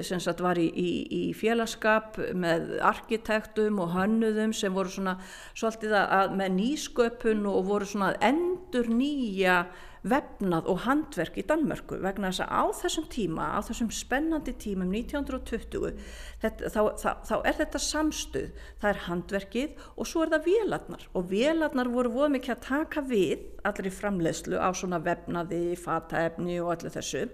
[0.09, 5.19] sem sagt, var í, í, í félagskap með arkitektum og hönnuðum sem voru svona
[5.53, 9.67] svolítið að með nýsköpun og voru svona endur nýja
[10.07, 14.93] vefnað og handverk í Danmörku vegna þess að á þessum tíma, á þessum spennandi tímum
[14.93, 15.97] 1920
[16.43, 18.49] þetta, þá, þá, þá er þetta samstuð,
[18.83, 21.07] það er handverkið og svo er það vélarnar.
[21.17, 26.61] Og vélarnar voru voru mikið að taka við allir í framleiðslu á svona vefnaði, fataefni
[26.63, 27.27] og allir þessu.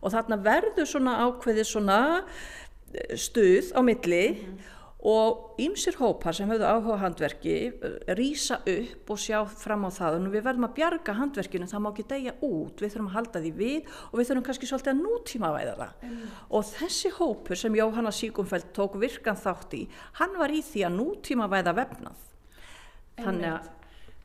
[0.00, 2.00] Og þarna verður svona ákveði svona
[3.14, 9.12] stuð á milli mm -hmm og ýmsir hópar sem höfðu áhuga handverki eh, rýsa upp
[9.14, 10.18] og sjá fram á það.
[10.20, 13.42] Og við verðum að bjarga handverkinu það má ekki degja út, við þurfum að halda
[13.44, 16.06] því við og við þurfum kannski svolítið að nútíma væða það.
[16.10, 16.22] Mm.
[16.50, 19.82] og þessi hópur sem Jóhanna Síkumfeld tók virkan þátt í
[20.20, 22.26] hann var í því að nútíma væða vefnað.
[23.20, 23.68] Þannig að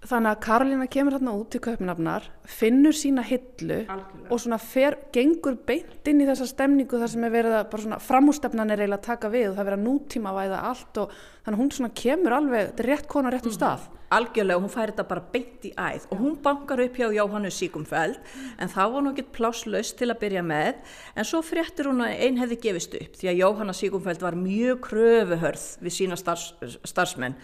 [0.06, 4.28] Þannig að Karolina kemur hérna út til kaupinafnar, finnur sína hillu Algjörlega.
[4.30, 8.74] og svona fer, gengur beint inn í þessa stemningu þar sem er verið að framústefnan
[8.74, 11.16] er eiginlega að taka við og það er verið að nútíma væða allt og
[11.46, 13.60] þannig hún svona kemur alveg, þetta er rétt kona rétt um mm.
[13.60, 13.92] stað.
[14.16, 16.04] Algjörlega, hún fær þetta bara beint í æð.
[16.14, 18.20] Og hún bankar upp hjá Jóhannu Síkumfeld
[18.62, 20.78] en þá var hún ekkert pláslaust til að byrja með.
[21.18, 24.84] En svo fréttir hún að einn hefði gefist upp því að Jóhanna Síkumfeld var mjög
[24.86, 27.38] kröfuhörð við sína starfs, starfsmenn.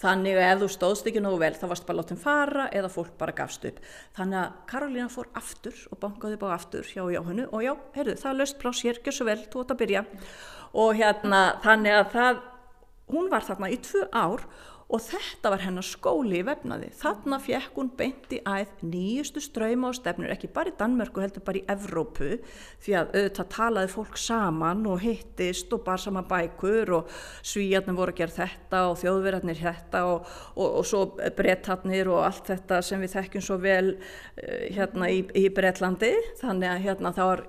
[0.00, 3.14] Þannig að ef þú stóðst ekki nógu vel þá varst bara látið fara eða fólk
[3.20, 3.78] bara gafst upp.
[4.16, 7.46] Þannig að Karolina fór aftur og bankaði bara aftur hjá Jóhannu.
[7.52, 10.04] Og já, heyrðu, það löst pláss hér, gjör svo vel, þú ætti að byrja.
[10.76, 12.44] Og hérna þannig að það,
[13.12, 14.46] hún var þarna í tvö ár
[14.86, 16.92] og þetta var hennar skóli í vefnaði.
[16.94, 21.42] Þarna fjekk hún beint í æð nýjustu ströyma og stefnur ekki bara í Danmörku heldur
[21.46, 22.36] bara í Evrópu
[22.84, 27.10] því að auðvitað talaði fólk saman og hittist og bar saman bækur og
[27.42, 31.02] svíjarnir voru að gera þetta og þjóðverðarnir þetta og, og, og svo
[31.40, 36.14] brettarnir og allt þetta sem við þekkjum svo vel uh, hérna í, í Bretlandi.
[36.38, 37.46] Þannig að hérna þá var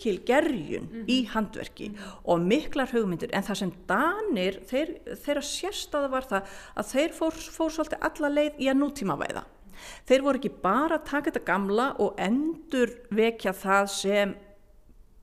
[0.00, 1.08] mikil gerjun mm -hmm.
[1.08, 2.20] í handverki mm -hmm.
[2.24, 6.42] og miklar hugmyndir en það sem Danir þeir, þeirra sérstaða var það
[6.76, 9.44] að þeir fór, fór svolítið alla leið í að nútíma væða.
[10.06, 14.34] Þeir voru ekki bara að taka þetta gamla og endur vekja það sem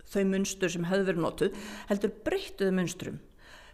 [0.06, 1.52] þau munstur sem höfðu verið notuð,
[1.90, 3.20] heldur breyttuðu munsturum.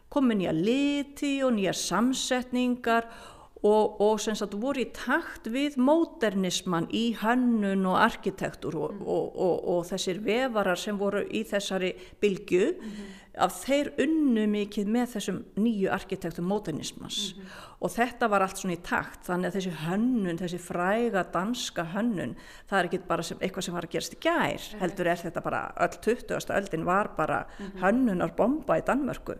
[0.10, 6.90] Komi nýja liti og nýja samsetningar og, og sem sagt voru í takt við módernisman
[6.92, 9.06] í hönnun og arkitektur og, mm.
[9.08, 13.14] og, og þessir vefarar sem voru í þessari bylgu mm -hmm.
[13.46, 17.64] að þeir unnu mikið með þessum nýju arkitektur módernismans mm -hmm.
[17.80, 22.36] og þetta var allt svona í takt þannig að þessi hönnun, þessi fræga danska hönnun,
[22.68, 25.42] það er ekki bara sem, eitthvað sem var að gerast í gær, heldur er þetta
[25.42, 26.52] bara öll 20.
[26.52, 27.80] öldin var bara -hmm.
[27.80, 29.36] hönnunar bomba í Danmörku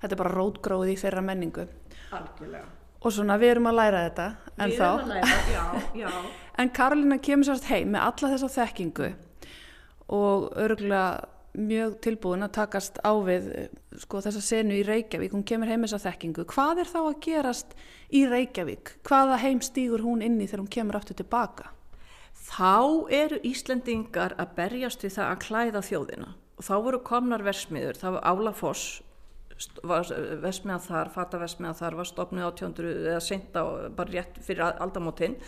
[0.00, 1.68] Þetta er bara rótgróð í þeirra menningu
[2.12, 5.64] Algjörlega og svona við erum að læra þetta en við að læra, já,
[6.04, 6.10] já.
[6.62, 9.08] En Karolina kemur sérst heim með alla þessa þekkingu
[10.14, 13.48] og örgulega mjög tilbúin að takast á við
[14.02, 16.44] sko, þessa senu í Reykjavík, hún kemur heim með þessa þekkingu.
[16.50, 17.74] Hvað er þá að gerast
[18.10, 18.94] í Reykjavík?
[19.06, 21.70] Hvaða heim stýgur hún inni þegar hún kemur aftur tilbaka?
[22.44, 26.30] Þá eru Íslendingar að berjast við það að klæða þjóðina.
[26.58, 29.02] Og þá voru komnar versmiður, það var Álafoss
[30.42, 35.38] vesmiða þar, fatavesmiða þar var stopnið á tjóndru eða seinta bara rétt fyrir aldamótin.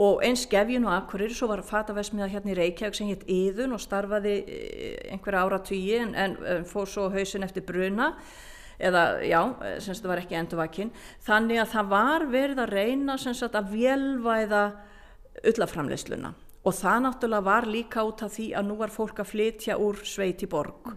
[0.00, 3.82] Og eins gefjun og akkurir svo var fatavesmiða hérna í Reykjavík sem hitt Íðun og
[3.82, 8.12] starfaði eh, einhverja ára tugi en, en fór svo hausin eftir bruna
[8.80, 9.40] eða já,
[9.82, 10.92] sem þetta var ekki endurvakinn
[11.26, 14.62] þannig að það var verið að reyna sem sagt að velvæða
[15.50, 19.78] ullaframleysluna og það náttúrulega var líka út af því að nú var fólk að flytja
[19.80, 20.90] úr sveit í borg.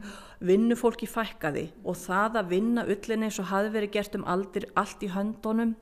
[0.44, 5.06] Vinnufólki fækkaði og það að vinna ullinni eins og hafi verið gert um aldir allt
[5.06, 5.78] í höndunum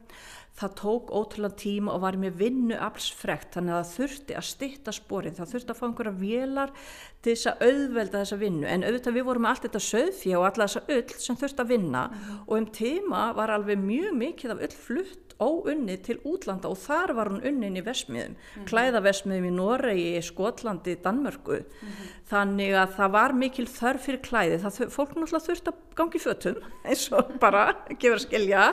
[0.59, 4.93] það tók ótrúlega tíma og var með vinnu aflsfrekt þannig að það þurfti að stitta
[4.95, 5.37] sporin.
[5.37, 6.73] Það þurfti að fá einhverja vélar
[7.21, 8.67] til þess að auðvelda þessa vinnu.
[8.67, 11.73] En auðvitað við vorum með allt þetta söðfjá og alla þessa öll sem þurfti að
[11.75, 12.05] vinna.
[12.11, 12.39] Mm.
[12.45, 17.15] og um tíma var alveg mjög mikið af öll flutt óunni til útlanda og þar
[17.17, 21.63] var hún unnin í vesmiðum, mm klæðavesmiðum í Noregi, Skotlandi, Danmörku.
[21.81, 26.21] Mm þannig að það var mikil þörf fyrir klæði, það fólk náttúrulega þurfti að gangi
[26.23, 27.63] fötum eins og bara
[27.99, 28.67] gefur að skilja.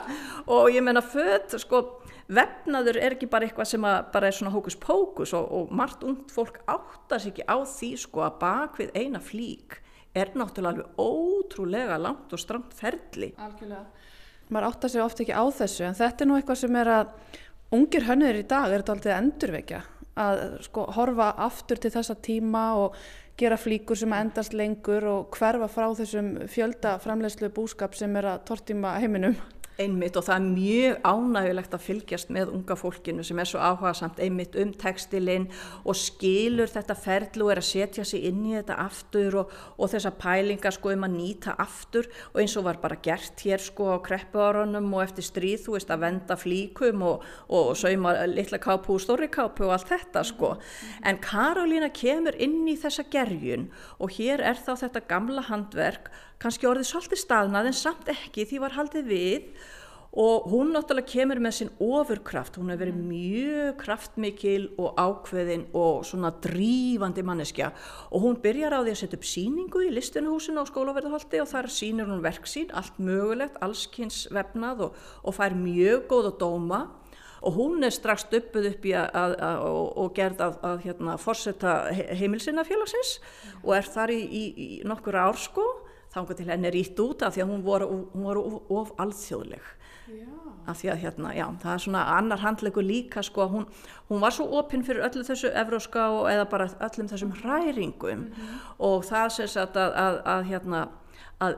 [0.47, 4.77] Og ég menna fött, sko vefnaður er ekki bara eitthvað sem bara er svona hókus
[4.81, 8.97] pókus og, og margt und fólk áttar sér ekki á því sko að bak við
[8.97, 9.77] eina flík
[10.17, 13.29] er náttúrulega alveg ótrúlega langt og stramt ferli.
[13.37, 13.85] Algjörlega.
[14.49, 17.11] Maður áttar sig ofta ekki á þessu en þetta er nú eitthvað sem er að
[17.77, 19.81] ungir hönnur í dag er þetta aldrei endurvekja.
[20.19, 22.97] Að sko horfa aftur til þessa tíma og
[23.39, 28.43] gera flíkur sem endast lengur og hverfa frá þessum fjölda framlegslu búskap sem er að
[28.49, 29.37] tortíma heiminum
[29.79, 33.93] einmitt og það er mjög ánægulegt að fylgjast með unga fólkinu sem er svo áhuga
[33.97, 35.47] samt einmitt um tekstilinn
[35.83, 39.91] og skilur þetta ferlu og er að setja sig inn í þetta aftur og, og
[39.93, 43.91] þessa pælingar sko um að nýta aftur og eins og var bara gert hér sko
[43.95, 48.97] á kreppuárunum og eftir stríð þú veist að venda flíkum og, og sauma litla kápu
[48.97, 50.55] og stóri kápu og allt þetta sko.
[51.07, 53.69] En Karolína kemur inn í þessa gerjun
[53.99, 58.63] og hér er þá þetta gamla handverk kannski orðið svolítið staðnað en samt ekki því
[58.63, 59.51] var haldið við.
[60.09, 65.99] Og hún náttúrulega kemur með sinn ofurkraft, hún hefur verið mjög kraftmikil og ákveðin og
[66.09, 67.67] svona drífandi manneskja.
[68.09, 71.69] Og hún byrjar á því að setja upp síningu í listunuhúsinu á skólaverðarhaldi og þar
[71.69, 76.79] sínir hún verksín, allt mögulegt, allskynns vefnað og, og fær mjög góð og dóma.
[77.45, 81.13] Og hún er strax döpuð upp í að, að, að, og gerð að, að hérna,
[81.21, 81.75] forsetta
[82.17, 83.13] heimilsinna félagsins
[83.61, 85.37] og er þar í, í, í nokkur ár
[86.09, 89.61] sko þángu til henni ítt út af því að hún voru, hún voru of, alþjóðleg.
[90.65, 93.65] Af því að hérna, já, það er svona annar handlegu líka sko hún,
[94.09, 98.19] hún var svo opinn fyrir öllu þessu evróska og eða bara öllum þessum hræringum.
[98.19, 98.59] Mm -hmm.
[98.79, 100.87] og það sést að, að, að hérna
[101.39, 101.55] að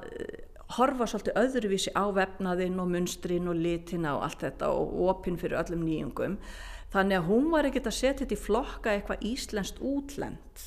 [0.77, 5.59] horfa svolítið öðruvísi á vefnaðinn og munstrin og litina og allt þetta og opinn fyrir
[5.59, 6.37] öllum nýjungum.
[6.91, 10.63] Þannig að hún var ekkert að setja þetta í flokka eitthvað íslenskt útlend.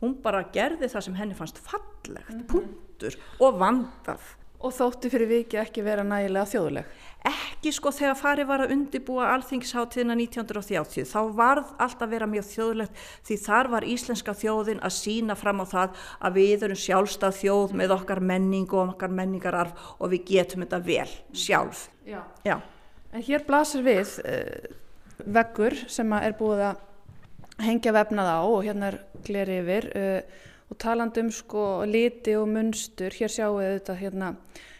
[0.00, 2.87] Hún bara gerði það sem henni fannst fallegt, mm -hmm.
[2.98, 4.34] Punktur og vandað.
[4.58, 6.86] Og þótti fyrir viki ekki vera nægilega þjóðuleg?
[7.28, 12.46] Ekki sko þegar farið var að undibúa alþingsháttíðina 1930 þá varð allt að vera mjög
[12.46, 17.38] þjóðlegt því þar var íslenska þjóðin að sína fram á það að við erum sjálfstað
[17.38, 21.86] þjóð með okkar menning og okkar menningararf og við getum þetta vel sjálf.
[22.06, 22.22] Já.
[22.46, 22.58] Já.
[23.14, 24.74] En hér blasir við uh,
[25.22, 26.84] veggur sem er búið að
[27.62, 33.14] hengja vefnað á og hérna er gleri yfir uh, og talandum sko liti og munstur,
[33.14, 34.30] hér sjáum við þetta hérna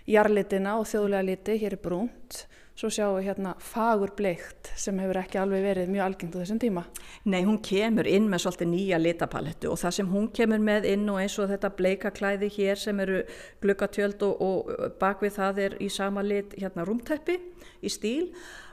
[0.09, 2.45] jarlitina og þjóðlega liti, hér er brúnt
[2.79, 6.61] svo sjáum við hérna fagur bleikt sem hefur ekki alveg verið mjög algengt á þessum
[6.63, 6.85] tíma.
[7.27, 11.09] Nei, hún kemur inn með svolítið nýja litapalettu og það sem hún kemur með inn
[11.11, 13.25] og eins og þetta bleikaklæði hér sem eru
[13.65, 17.41] glukkatjöld og, og bakvið það er í sama lit hérna rúmteppi
[17.83, 18.31] í stíl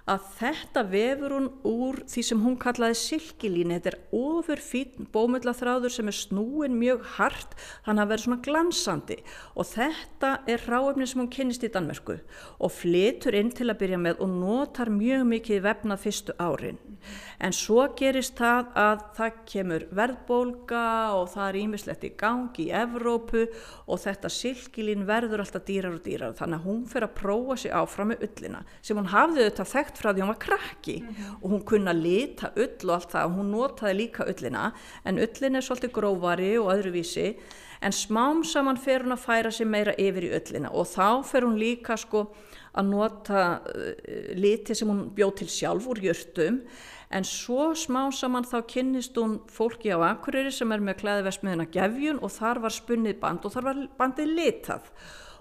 [0.10, 5.96] að þetta vefur hún úr því sem hún kallaði silkilín, þetta er ofur fín bómullathráður
[5.96, 7.56] sem er snúin mjög hart,
[7.88, 9.18] þannig að vera svona glansandi.
[9.58, 12.20] Og þetta er ráöfni sem hún kynist í Danmörku
[12.60, 16.82] og flitur inn til að byrja með og notar mjög mikið vefnað fyrstu árin.
[17.42, 20.86] En svo gerist það að það kemur verðbólga
[21.18, 23.46] og það er ímislegt í gangi í Evrópu
[23.86, 27.76] og þetta silkilín verður alltaf dýrar og dýrar þannig að hún fyrir að prófa sig
[27.76, 31.02] áfram með ullina sem hún hafði auðvitað þekkt frá því hún var krakki.
[31.02, 31.44] Mm -hmm.
[31.44, 33.26] og hún kunna lita ull og allt það.
[33.26, 34.74] Og hún notaði líka ullina.
[35.06, 37.36] En ullin er svolítið grófari og öðruvísi.
[37.82, 40.70] En smám saman fer hún að færa sig meira yfir í ullina.
[40.70, 42.28] Og þá fer hún líka sko
[42.74, 46.62] að nota uh, liti sem hún bjóð til sjálf úr jörtum
[47.10, 52.20] en svo smá saman þá kynnist hún fólki á Akureyri sem er með klæðivesmiðina gefjun.
[52.22, 54.90] Og þar var spunnið band og þar var bandið litað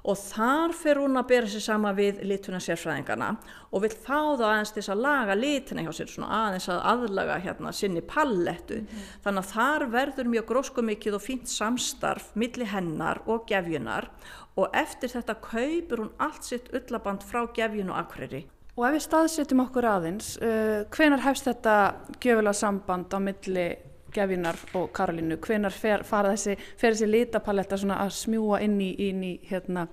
[0.05, 3.31] og þar fer hún að bera sér sama við lituna sérfræðingana
[3.71, 7.39] og vil fá það aðeins til að laga litina hjá sér svona aðeins að aðlaga
[7.47, 9.05] hérna sinni pallettu mm -hmm.
[9.25, 14.11] þannig að þar verður mjög gróskumikið og fínt samstarf milli hennar og gefjunar
[14.57, 19.05] og eftir þetta kaupur hún allt sitt ullaband frá gefjun og akreri Og ef við
[19.05, 23.69] staðsetjum okkur aðeins, uh, hvenar hefst þetta gjöfulega samband á milli
[24.15, 25.39] Gefinar og Karolínu?
[25.43, 29.89] Hvenar fer, þessi, fer þessi litapaletta að smjúa inn í, inn í hérna,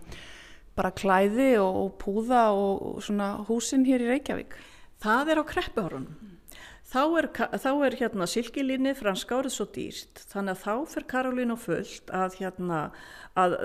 [0.77, 4.55] bara klæði og, og púða og, og húsin hér í Reykjavík?
[5.01, 6.37] Það er á kreppuhórunum.
[6.91, 7.27] Þá er,
[7.63, 12.13] þá er hérna silkilínni franska árið svo dýrt þannig að þá fer Karolín á fullt
[12.15, 12.79] að hérna
[13.39, 13.55] að,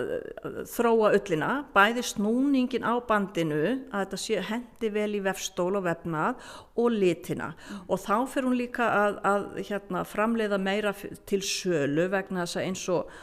[0.46, 5.86] að þróa öllina, bæði snúningin á bandinu að þetta sé hendi vel í vefstól og
[5.88, 6.46] vefnað
[6.78, 7.52] og litina.
[7.90, 10.94] Og þá fer hún líka að, að hérna, framleiða meira
[11.26, 13.16] til sölu vegna þess að eins og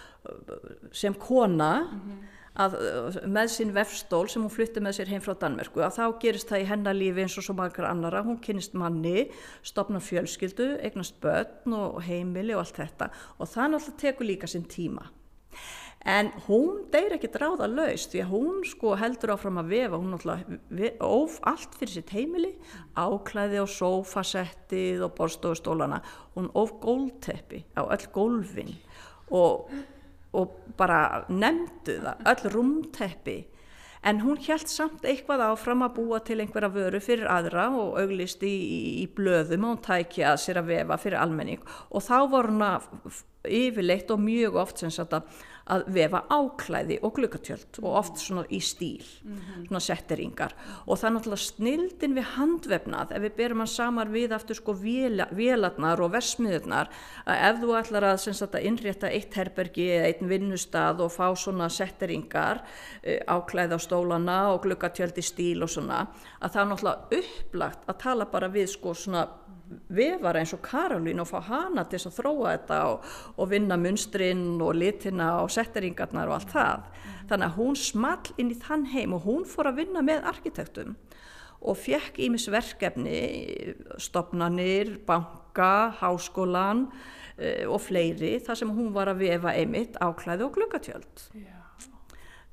[0.95, 2.75] sem kona mm -hmm að
[3.25, 6.65] með sín vefstól sem hún flytti með sér heim frá Danmerku að þá gerist það
[6.65, 9.29] í hennar lífi eins og svo margar annara hún kynist manni,
[9.65, 13.09] stopnar fjölskyldu eignast börn og heimili og allt þetta.
[13.39, 15.09] Og það náttúrulega tekur líka sinn tíma.
[16.03, 19.99] En hún deyr ekki dráða laust því að hún sko heldur áfram að vefa.
[20.01, 22.51] Hún náttúrulega of allt fyrir sitt heimili
[22.99, 26.01] áklæði og sófasettið og borstofustólana
[26.35, 28.75] hún of gólteppi á öll gólfin
[29.31, 29.71] og
[30.33, 33.39] og bara nefndu það, öll rúmteppi.
[34.03, 38.49] En hún hjælt samt eitthvað áfram að búa til einhverja vöru fyrir aðra og auglisti
[38.49, 41.61] í, í blöðum og hún tækja að sér að vefa fyrir almenning.
[41.87, 42.89] Og þá voru hún að
[43.47, 48.43] yfirleitt og mjög oft sem sagt að að vefa áklæði og glukkatjöld og oft svona
[48.51, 49.67] í stíl mm -hmm.
[49.67, 50.55] svona setteringar
[50.85, 54.73] og það er náttúrulega snildin við handvefnað ef við berum hann samar við aftur sko
[54.73, 56.89] vélarnar og versmiðurnar
[57.25, 61.35] að ef þú ætlar að, sagt, að innrétta eitt herbergi eða einn vinnustad og fá
[61.35, 62.61] svona setteringar
[63.07, 66.07] uh, áklæði á stólana og glukkatjöld í stíl og svona
[66.41, 69.27] að það er náttúrulega upplagt að tala bara við sko svona
[69.93, 73.07] vefara eins og Karolín og fá hana til að þróa þetta og,
[73.37, 76.85] og vinna munstrinn og litina og setteringarnar og allt það.
[77.31, 80.95] Þannig að hún small inn í þann heim og hún fór að vinna með arkitektum
[81.63, 83.19] og fekk ímis verkefni,
[84.01, 90.57] stopnanir, banka, háskólan uh, og fleiri þar sem hún var að vefa einmitt áklæði og
[90.57, 91.29] glukkatjöld.
[91.31, 91.62] Yeah.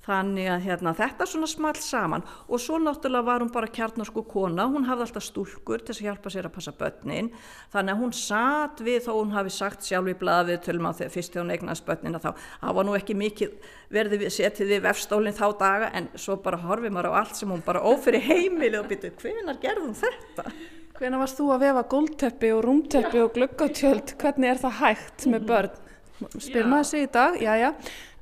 [0.00, 2.22] Þannig að hérna, þetta svona small saman.
[2.48, 6.32] Og svo náttúrulega var hún bara kjarnarsku kona, hún hafði alltaf stúlkur til að hjálpa
[6.32, 7.28] sér að passa börnin.
[7.74, 11.12] Þannig að hún satt við þó hún hafi sagt sjálf í blaðið tölum á þegar
[11.18, 14.82] fyrst þegar hún eignast börnin að þá, það var nú ekki mikið verðið setið við
[14.88, 18.80] vefstólinn þá daga en svo bara horfið maður á allt sem hún bara ófyrir heimili
[18.80, 20.48] og byrju hvenar gerðum þetta?
[20.96, 25.46] Hvenar varst þú að vefa gólteppi og rúmteppi og glöggatjöld, hvernig er það hægt með
[25.48, 25.78] börn?
[26.20, 27.70] Spyr maður sig í dag, já já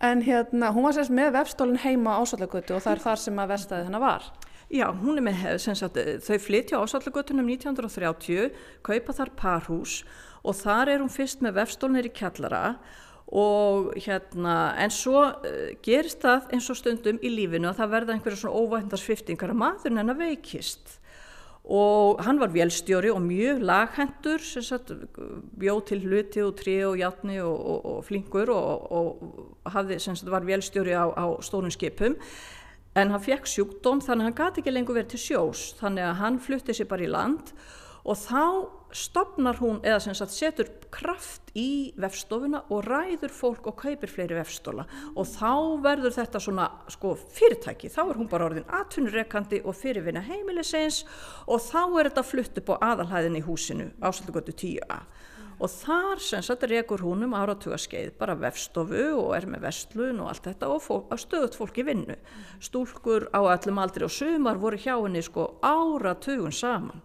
[0.00, 3.40] En hérna, hún var sérst með vefstólinn heima á Ásallagötu og það er þar sem
[3.42, 4.28] að verstaði hennar var.
[4.70, 8.52] Já, hún er með, sagt, þau flytja á Ásallagötunum 1930,
[8.86, 10.02] kaupa þar parhús
[10.46, 12.62] og þar er hún fyrst með vefstólnir í kjallara
[13.28, 18.14] og hérna, en svo uh, gerist það eins og stundum í lífinu að það verða
[18.14, 20.97] einhverja svona óvæntarsviftingar að maðurinn hennar veikist
[21.68, 24.40] og hann var velstjóri og mjög laghendur
[25.60, 30.30] bjóð til hluti og trí og játni og, og, og flinkur og, og hafði, sagt,
[30.32, 32.16] var velstjóri á, á stórum skipum.
[32.96, 35.66] En hann fekk sjúkdóm þannig að hann gati ekki lengur verið til sjós.
[35.78, 37.52] Þannig að hann flutti sér bara í land.
[38.08, 38.44] Og þá
[38.94, 44.38] stopnar hún eða sem sagt setur kraft í vefstofuna og ræður fólk og kaupir fleiri
[44.38, 44.86] vefstóla.
[45.14, 50.24] Og þá verður þetta svona sko fyrirtæki, þá er hún bara orðin atvinnureikandi og fyrirvinna
[50.28, 51.04] heimilisins
[51.46, 55.02] og þá er þetta flutt upp á aðalhæðin í húsinu ásaldugötu 10a
[55.58, 60.30] og þar sem sagt rekur hún um áratugaskeið bara vefstofu og er með vestlun og
[60.30, 62.18] allt þetta og fólk, stöðut fólk í vinnu.
[62.62, 67.02] Stúlkur á allum aldri og sumar voru hjá henni sko áratugun saman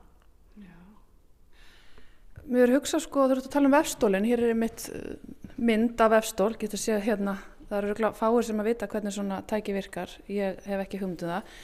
[2.52, 5.16] Mér er hugsað sko, þú ert að tala um vefstólinn, hér er mitt uh,
[5.56, 7.38] mynd af vefstól, getur séð hérna,
[7.70, 11.34] það eru fáir sem að vita hvernig svona tæki virkar, ég hef ekki humduð um
[11.38, 11.58] það,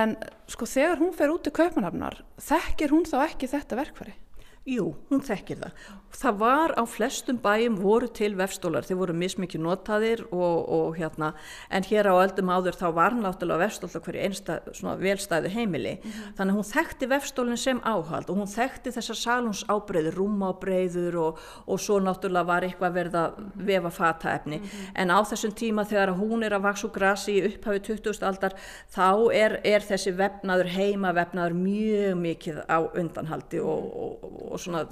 [0.00, 0.16] en
[0.50, 4.16] sko þegar hún fer út í kaupanhafnar, þekkir hún þá ekki þetta verkfæri?
[4.64, 5.80] Jú, hún þekkir það.
[6.14, 11.32] Það var á flestum bæjum voru til vefstólar, þeir voru mismikið notaðir og, og hérna,
[11.74, 15.96] en hér á öldum áður þá var náttúrulega vefstólar hverju einstað, svona velstæðu heimili.
[15.98, 16.30] Mm.
[16.38, 21.98] Þannig hún þekkti vefstólinn sem áhald og hún þekkti þessar salunsábreyður, rúmábreyður og, og svo
[22.00, 24.62] náttúrulega var eitthvað verið að vefa fataefni.
[24.62, 24.88] Mm.
[25.02, 28.24] En á þessum tíma þegar hún er að vaksa úr grasi í upphafi 20.
[28.30, 28.56] aldar,
[28.96, 34.84] þá er, er þessi vefnaður, heima vefnaður mjög mikið á undanhaldi og og svona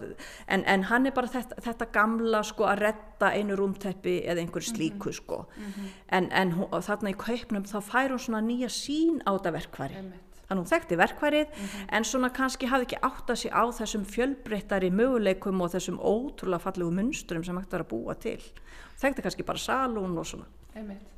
[0.47, 4.65] en, en hann er bara þetta, þetta gamla sko að retta einu rúmteppi eða einhver
[4.67, 5.19] slíku mhm.
[5.21, 5.95] sko mm -hmm.
[6.09, 6.53] en, en
[6.83, 9.95] þarna í kaupnum þá fær hún svona nýja sín á þetta verkværi
[10.53, 11.87] þannig hún þekkti verkværið mm -hmm.
[11.97, 16.61] en svona kannski hafði ekki átt að sé á þessum fjölbreyttari möguleikum og þessum ótrúlega
[16.61, 18.43] fallegu munsturum sem hægt var að búa til
[19.01, 20.45] þekkti kannski bara salún og svona
[20.75, 21.13] Einmitt.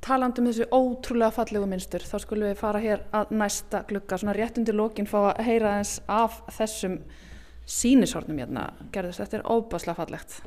[0.00, 4.58] Talandum þessu ótrúlega fallegu mynstur þá skulum við fara hér að næsta glukka svona rétt
[4.58, 7.02] undir lókin fá að heyra eins af þessum
[7.70, 10.40] sínishornum hérna gerðist, þetta er óbærslega fallegt.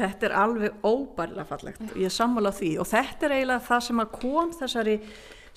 [0.00, 1.82] Þetta er alveg óbærslega fallegt.
[2.00, 2.70] Ég samvala því.
[2.80, 4.96] Og þetta er eiginlega það sem að kom þessari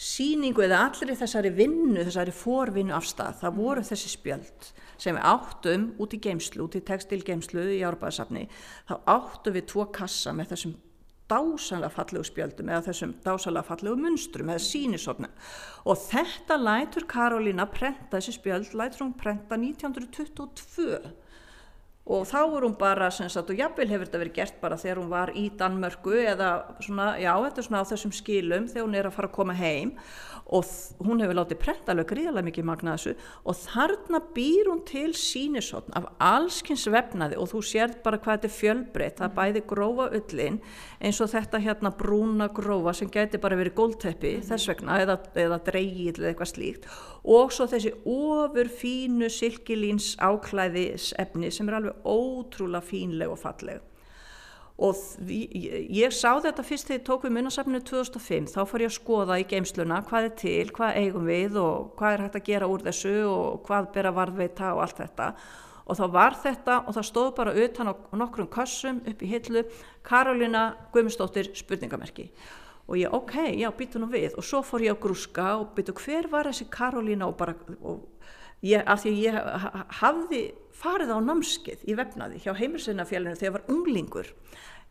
[0.03, 4.71] síningu eða allir þessari vinnu, þessari forvinnu afstað, það voru þessi spjöld
[5.03, 8.47] sem við áttum út í geimslu, út í textilgeimslu í Árbæðasafni,
[8.89, 10.75] þá áttum við tvo kassa með þessum
[11.31, 15.31] dásanlega fallegu spjöldum eða þessum dásanlega fallegu munstrum eða sínisofnum
[15.89, 20.99] og þetta lætur Karolína prenta þessi spjöld, lætur hún prenta 1922
[22.03, 24.99] og þá er hún bara, sem sagt, og jafnvel hefur þetta verið gert bara þegar
[24.99, 26.49] hún var í Danmörku eða
[26.83, 29.55] svona, já, þetta er svona á þessum skilum þegar hún er að fara að koma
[29.55, 29.93] heim.
[30.53, 30.67] Og
[30.99, 33.13] hún hefur látið prenta alveg gríðarlega mikið magna þessu.
[33.47, 37.37] Og þarna býr hún til sínisotn af allskynns vefnaði.
[37.39, 40.59] Og þú sérð bara hvað þetta er fjölbreytt, það bæði grófa öllin
[40.99, 44.45] eins og þetta hérna brúna grófa sem gæti bara verið góldteppi mm.
[44.51, 46.91] þess vegna eða, eða dreigið eða eitthvað slíkt.
[47.23, 53.81] Og svo þessi ofur fínu silkilíns áklæðisefni sem er alveg ótrúlega fínleg og falleg.
[54.81, 54.97] Og
[55.29, 59.35] ég sá þetta fyrst þegar ég tók við munnasafninu 2005 þá fór ég að skoða
[59.37, 62.85] í geimsluna hvað er til, hvað eigum við og hvað er hægt að gera úr
[62.87, 65.27] þessu og hvað ber að varðveita og allt þetta.
[65.83, 69.63] Og þá var þetta og það stóð bara utan á nokkrum kassum upp í hillu
[70.07, 70.65] Karolina
[70.95, 72.31] Guðmundsdóttir spurningamerki.
[72.89, 74.33] Og ég ok, já býtu nú við.
[74.39, 78.07] Og svo fór ég á grúska og býtu hver var þessi Karolina og bara og
[78.63, 79.37] ég, af því ég
[80.01, 80.43] hafði
[80.77, 84.31] farið á námskið í vefnaði hjá heimilsinnafélaginu þegar ég var unglingur.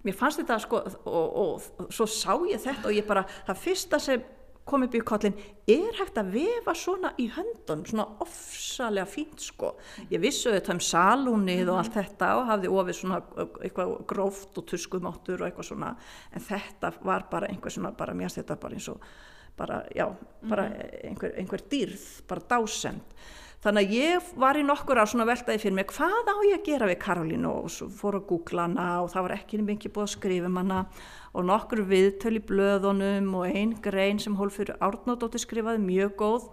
[0.02, 3.60] Mér fannst þetta sko og, og, og svo sá ég þetta og ég bara það
[3.62, 4.24] fyrsta sem
[4.66, 5.34] kom upp í kollin
[5.70, 9.72] er hægt að vefa svona í höndun svona ofsalega fínt sko.
[10.10, 13.20] Ég vissu þetta um salúnið og allt þetta og hafði ofið svona
[13.66, 15.92] eitthvað gróft og tuskumáttur og eitthvað svona
[16.30, 19.02] en þetta var bara einhver svona bara mér þetta bara eins og
[19.58, 20.06] bara já,
[20.48, 20.68] bara
[21.04, 23.18] einhver, einhver dýrð bara dásend
[23.62, 26.64] Þannig að ég var í nokkur á svona veltaði fyrir mig hvað á ég að
[26.66, 27.50] gera við Karolínu?
[27.62, 30.58] Og svo fór að googla hana og það var ekki mikið búið að skrifa um
[30.58, 30.78] hana.
[31.30, 36.48] Og nokkur viðtöl í blöðunum og einn grein sem Hólfur Árnóttóttir skrifaði mjög góð.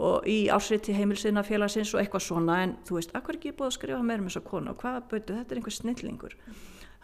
[0.00, 2.56] Og í ásriti heimilsina félagsins og eitthvað svona.
[2.64, 5.36] En þú veist, akkur ekki búið að skrifa meira um þessa konu og hvaða bautu,
[5.36, 6.38] þetta er einhver snillingur.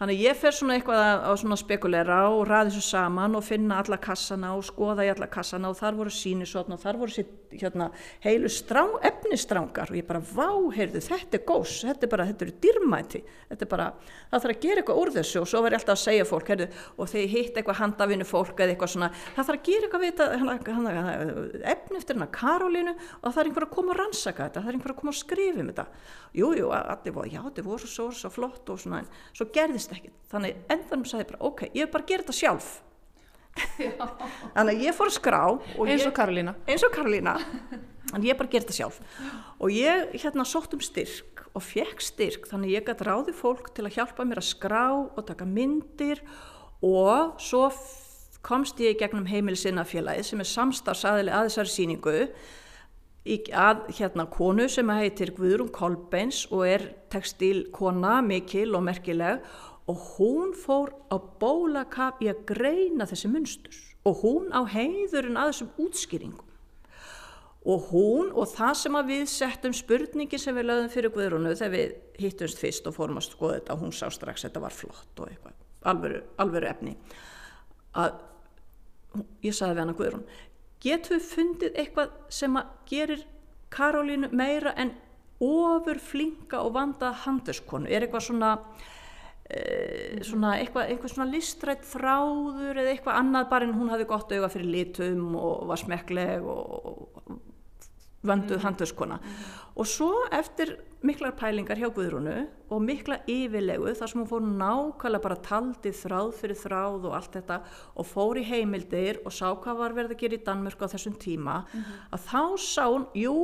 [0.00, 3.98] Þannig ég fer svona eitthvað að, að spekulera og ræði þessu saman og finna alla
[4.00, 7.90] kassana og skoða í alla kassana og þar voru sínisotn og þar voru sér hérna,
[8.24, 12.54] heilu strá, efnistrangar og ég bara váheyrðu þetta er gós, þetta er bara, þetta eru
[12.62, 13.86] dýrmæti, þetta er bara,
[14.30, 15.40] það þarf að gera eitthvað úr þessu.
[15.40, 18.62] Og svo verður alltaf að segja fólk, heyrðu, og þegar ég hitt eitthvað handafinu fólk
[18.62, 21.16] eða eitthvað svona, það þarf að gera eitthvað við þetta, hana, hana,
[21.74, 24.78] efni eftir hérna Karolínu og það er einhver að koma að rannsaka þetta, það er
[24.78, 25.86] einhver að koma að skrifa um þetta,
[26.40, 30.16] jújú, jú, já þetta voru svo, svo flott og svona, en svo gerðist gerðist ekkert.
[30.30, 32.70] Þannig endanum sagði ég bara ok, ég vil bara gera þetta sjálf.
[34.54, 35.40] Þannig að ég fór að skrá
[35.82, 36.54] eins og Karolína.
[36.70, 37.34] eins og Karolína.
[38.10, 39.00] Þannig ég bara gera þetta sjálf.
[39.58, 43.88] Og ég hérna sótt um styrk og fekk styrk þannig ég gæti ráði fólk til
[43.88, 46.22] að hjálpa mér að skrá og taka myndir
[46.86, 47.66] og svo
[48.46, 52.16] komst ég gegnum heimilsinnafélagi sem er samstarfsaðili að þessari síningu
[53.52, 59.42] að hérna konu sem heitir Guðrún Kolbeins og er textilkona mikil og merkileg
[59.90, 63.80] og hún fór á bólakap í að greina þessi munstur.
[64.06, 66.46] Og hún á heiðurinn að þessum útskýringum.
[67.68, 71.74] Og hún og það sem að við settum spurningi sem við lögðum fyrir Guðrúnu þegar
[71.74, 75.20] við hittumst fyrst og fórum að skoða þetta og hún sá strax þetta var flott
[75.20, 75.58] og eitthvað.
[75.90, 76.94] Alvöru, alvöru efni.
[78.00, 78.16] Að
[79.44, 80.24] ég sagði við hana Guðrún
[80.80, 83.26] getur við fundið eitthvað sem að gerir
[83.70, 84.94] Karolínu meira en
[85.40, 88.54] ofur flinka og vanda handerskonu er eitthvað svona
[89.50, 94.34] Eh, svona eitthvað, eitthvað svona listrætt þráður eða eitthvað annað bara en hún hafði gott
[94.36, 97.32] auga fyrir litum og var smekkleg og
[98.22, 98.64] vönduð mm.
[98.66, 99.40] handurskona mm.
[99.80, 102.36] og svo eftir miklar pælingar hjá Guðrúnu
[102.70, 107.40] og mikla yfirlegu þar sem hún fór nákvæmlega bara taldið þráð fyrir þráð og allt
[107.40, 107.58] þetta
[107.96, 111.18] og fór í heimildir og sá hvað var verið að gera í Danmörku á þessum
[111.18, 111.90] tíma mm.
[112.14, 113.34] að þá sá hún, jú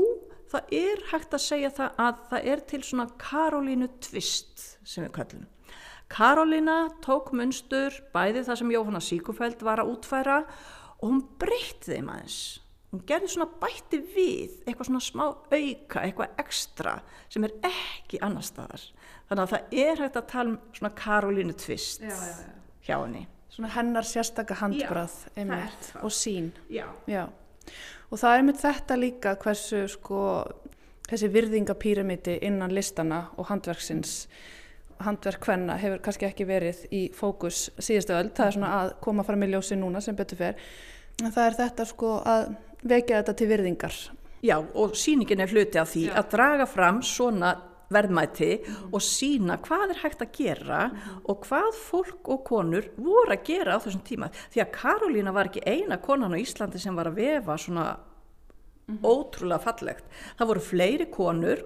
[0.55, 5.15] það er hægt að segja það að það er til svona Karolínu tvist sem við
[5.19, 5.53] kallum
[6.13, 10.39] Karolina tók munstur bæði það sem Jóhanna Síkufeld var að útfæra
[11.01, 12.39] og hún breytti þeim aðeins.
[12.93, 16.93] Hún gerði svona bætti við, eitthvað svona smá auka, eitthvað ekstra
[17.29, 18.85] sem er ekki annar staðar.
[19.27, 22.55] Þannig að það er hægt að tala um svona Karolínu tvist já, já, já.
[22.87, 23.25] hjá henni.
[23.57, 26.53] Svona hennar sérstakka handbrað einmitt og sín.
[26.71, 26.87] Já.
[27.11, 27.25] Já.
[28.13, 30.21] Og það er einmitt þetta líka hversu sko
[31.11, 34.27] þessi virðingapíramidi innan listana og handverksins
[35.05, 39.25] handverk hvenna hefur kannski ekki verið í fókus síðustu öll, það er svona að koma
[39.27, 40.61] fram í ljósi núna sem betur fer
[41.23, 42.49] en það er þetta sko að
[42.87, 43.99] vekja þetta til virðingar
[44.45, 46.13] Já og síningin er hluti af því Já.
[46.21, 47.55] að draga fram svona
[47.93, 48.51] verðmæti
[48.91, 50.81] og sína hvað er hægt að gera
[51.25, 54.31] og hvað fólk og konur voru að gera á þessum tíma.
[54.51, 57.87] Því að Karolína var ekki eina konan á Íslandi sem var að vefa svona
[59.03, 60.07] ótrúlega fallegt.
[60.39, 61.63] Það voru fleiri konur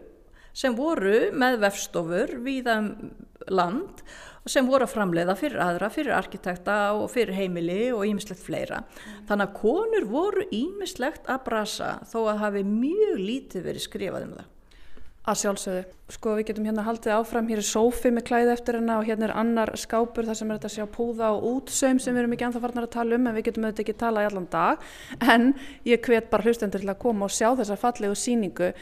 [0.53, 2.93] sem voru með vefstofur viða um
[3.51, 4.03] land
[4.49, 8.83] sem voru að framleiða fyrir aðra, fyrir arkitekta og fyrir heimili og ímislegt fleira.
[9.29, 14.39] Þannig að konur voru ímislegt að brasa þó að hafi mjög lítið verið skrifað um
[14.39, 14.49] það.
[15.31, 15.81] Að sjálfsögðu.
[16.11, 19.29] Sko við getum hérna haldið áfram, hér er sófi með klæði eftir hérna og hérna
[19.29, 22.35] er annar skápur þar sem er þetta að sjá púða og útsaum sem við erum
[22.35, 24.89] ekki anþá farnar að tala um en við getum auðvitað ekki tala í allan dag
[25.21, 25.47] en
[25.87, 28.73] ég hvet bara hlustendur til að koma og sjá þessa fallegu síningu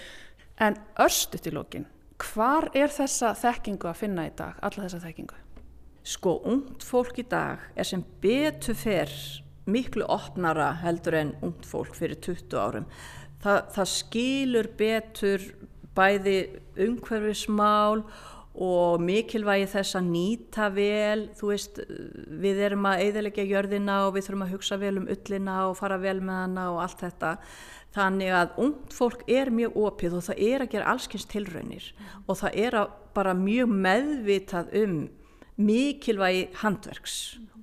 [0.60, 1.86] en örstuðt í lókin,
[2.18, 5.38] hvar er þessa þekkingu að finna í dag, alla þessa þekkingu?
[6.08, 9.12] Sko, ungt fólk í dag er sem betur fer
[9.68, 12.86] miklu opnara heldur en ungt fólk fyrir 20 árum.
[13.42, 15.44] Þa, það skilur betur
[15.98, 16.38] bæði
[16.86, 18.02] umhverfismál
[18.58, 21.78] og mikilvægi þess að nýta vel, þú veist,
[22.42, 25.98] við erum að eiðilegja jörðina og við þurfum að hugsa vel um ullina og fara
[26.02, 27.34] vel með hana og allt þetta.
[27.98, 31.92] Þannig að ungt fólk er mjög opið og það er að gera allskynst tilraunir
[32.26, 32.76] og það er
[33.16, 34.98] bara mjög meðvitað um
[35.58, 37.16] mikilvægi handverks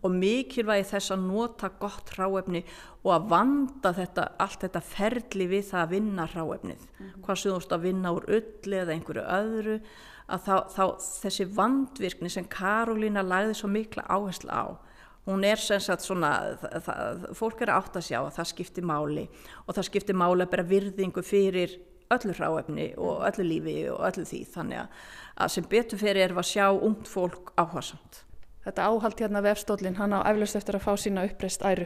[0.04, 2.66] og mikilvægi þess að nota gott ráefni
[3.06, 6.82] og að vanda þetta, allt þetta ferli við það að vinna ráefnið.
[6.82, 7.22] Mm -hmm.
[7.24, 9.80] Hvað sem þú að vinna úr öllu eða einhverju öðru,
[10.28, 10.84] að þá, þá
[11.22, 14.78] þessi vandvirkni sem Karolína lagði svo mikla áherslu á,
[15.26, 18.88] hún er sem sagt svona, það, það, fólk er átt að sjá að það skiptir
[18.88, 19.26] máli
[19.66, 21.80] og það skiptir máli að bera virðingu fyrir
[22.14, 26.50] öllu ráefni og öllu lífi og öllu því þannig að sem betur fyrir er að
[26.52, 28.22] sjá ungt fólk áhersamt.
[28.66, 31.86] Þetta áhald hérna vefstólinn, hann á eflaust eftir að fá sína uppreist æru.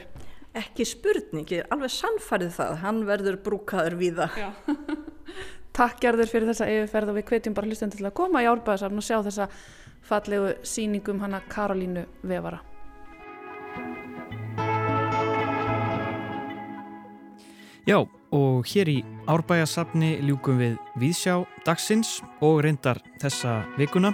[0.59, 4.39] Ekki spurningi, alveg sannfærið það, hann verður brúkaður við það.
[5.79, 8.99] Takk gerður fyrir þessa yfirferð og við hvetjum bara hlustendur til að koma í árbæðasafn
[8.99, 9.49] og sjá þessa
[10.09, 12.63] fallegu síningum hana Karolínu Vevara.
[17.87, 18.03] Já,
[18.35, 18.97] og hér í
[19.29, 24.11] Árbæjasafni ljúkum við Víðsjá dagsins og reyndar þessa vikuna.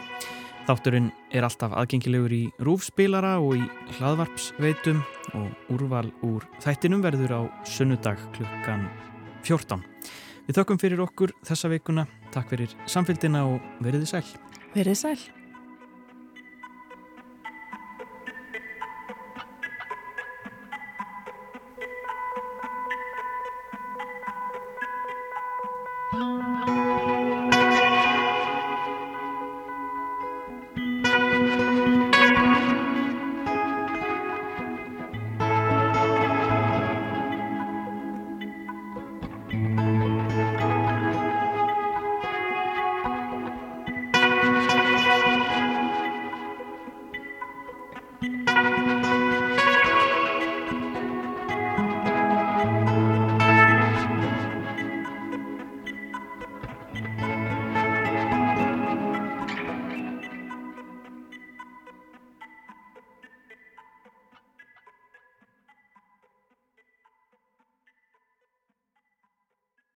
[0.66, 3.66] Þátturinn er alltaf aðgengilegur í rúfspilara og í
[3.98, 5.02] hlaðvarpsveitum
[5.38, 8.88] og úrval úr þættinum verður á sunnudag klukkan
[9.46, 9.82] 14.
[10.46, 12.06] Við þökkum fyrir okkur þessa vikuna.
[12.34, 14.26] Takk fyrir samfélgina og veriði sæl.
[14.74, 15.45] Veriði sæl.
[26.16, 26.85] Música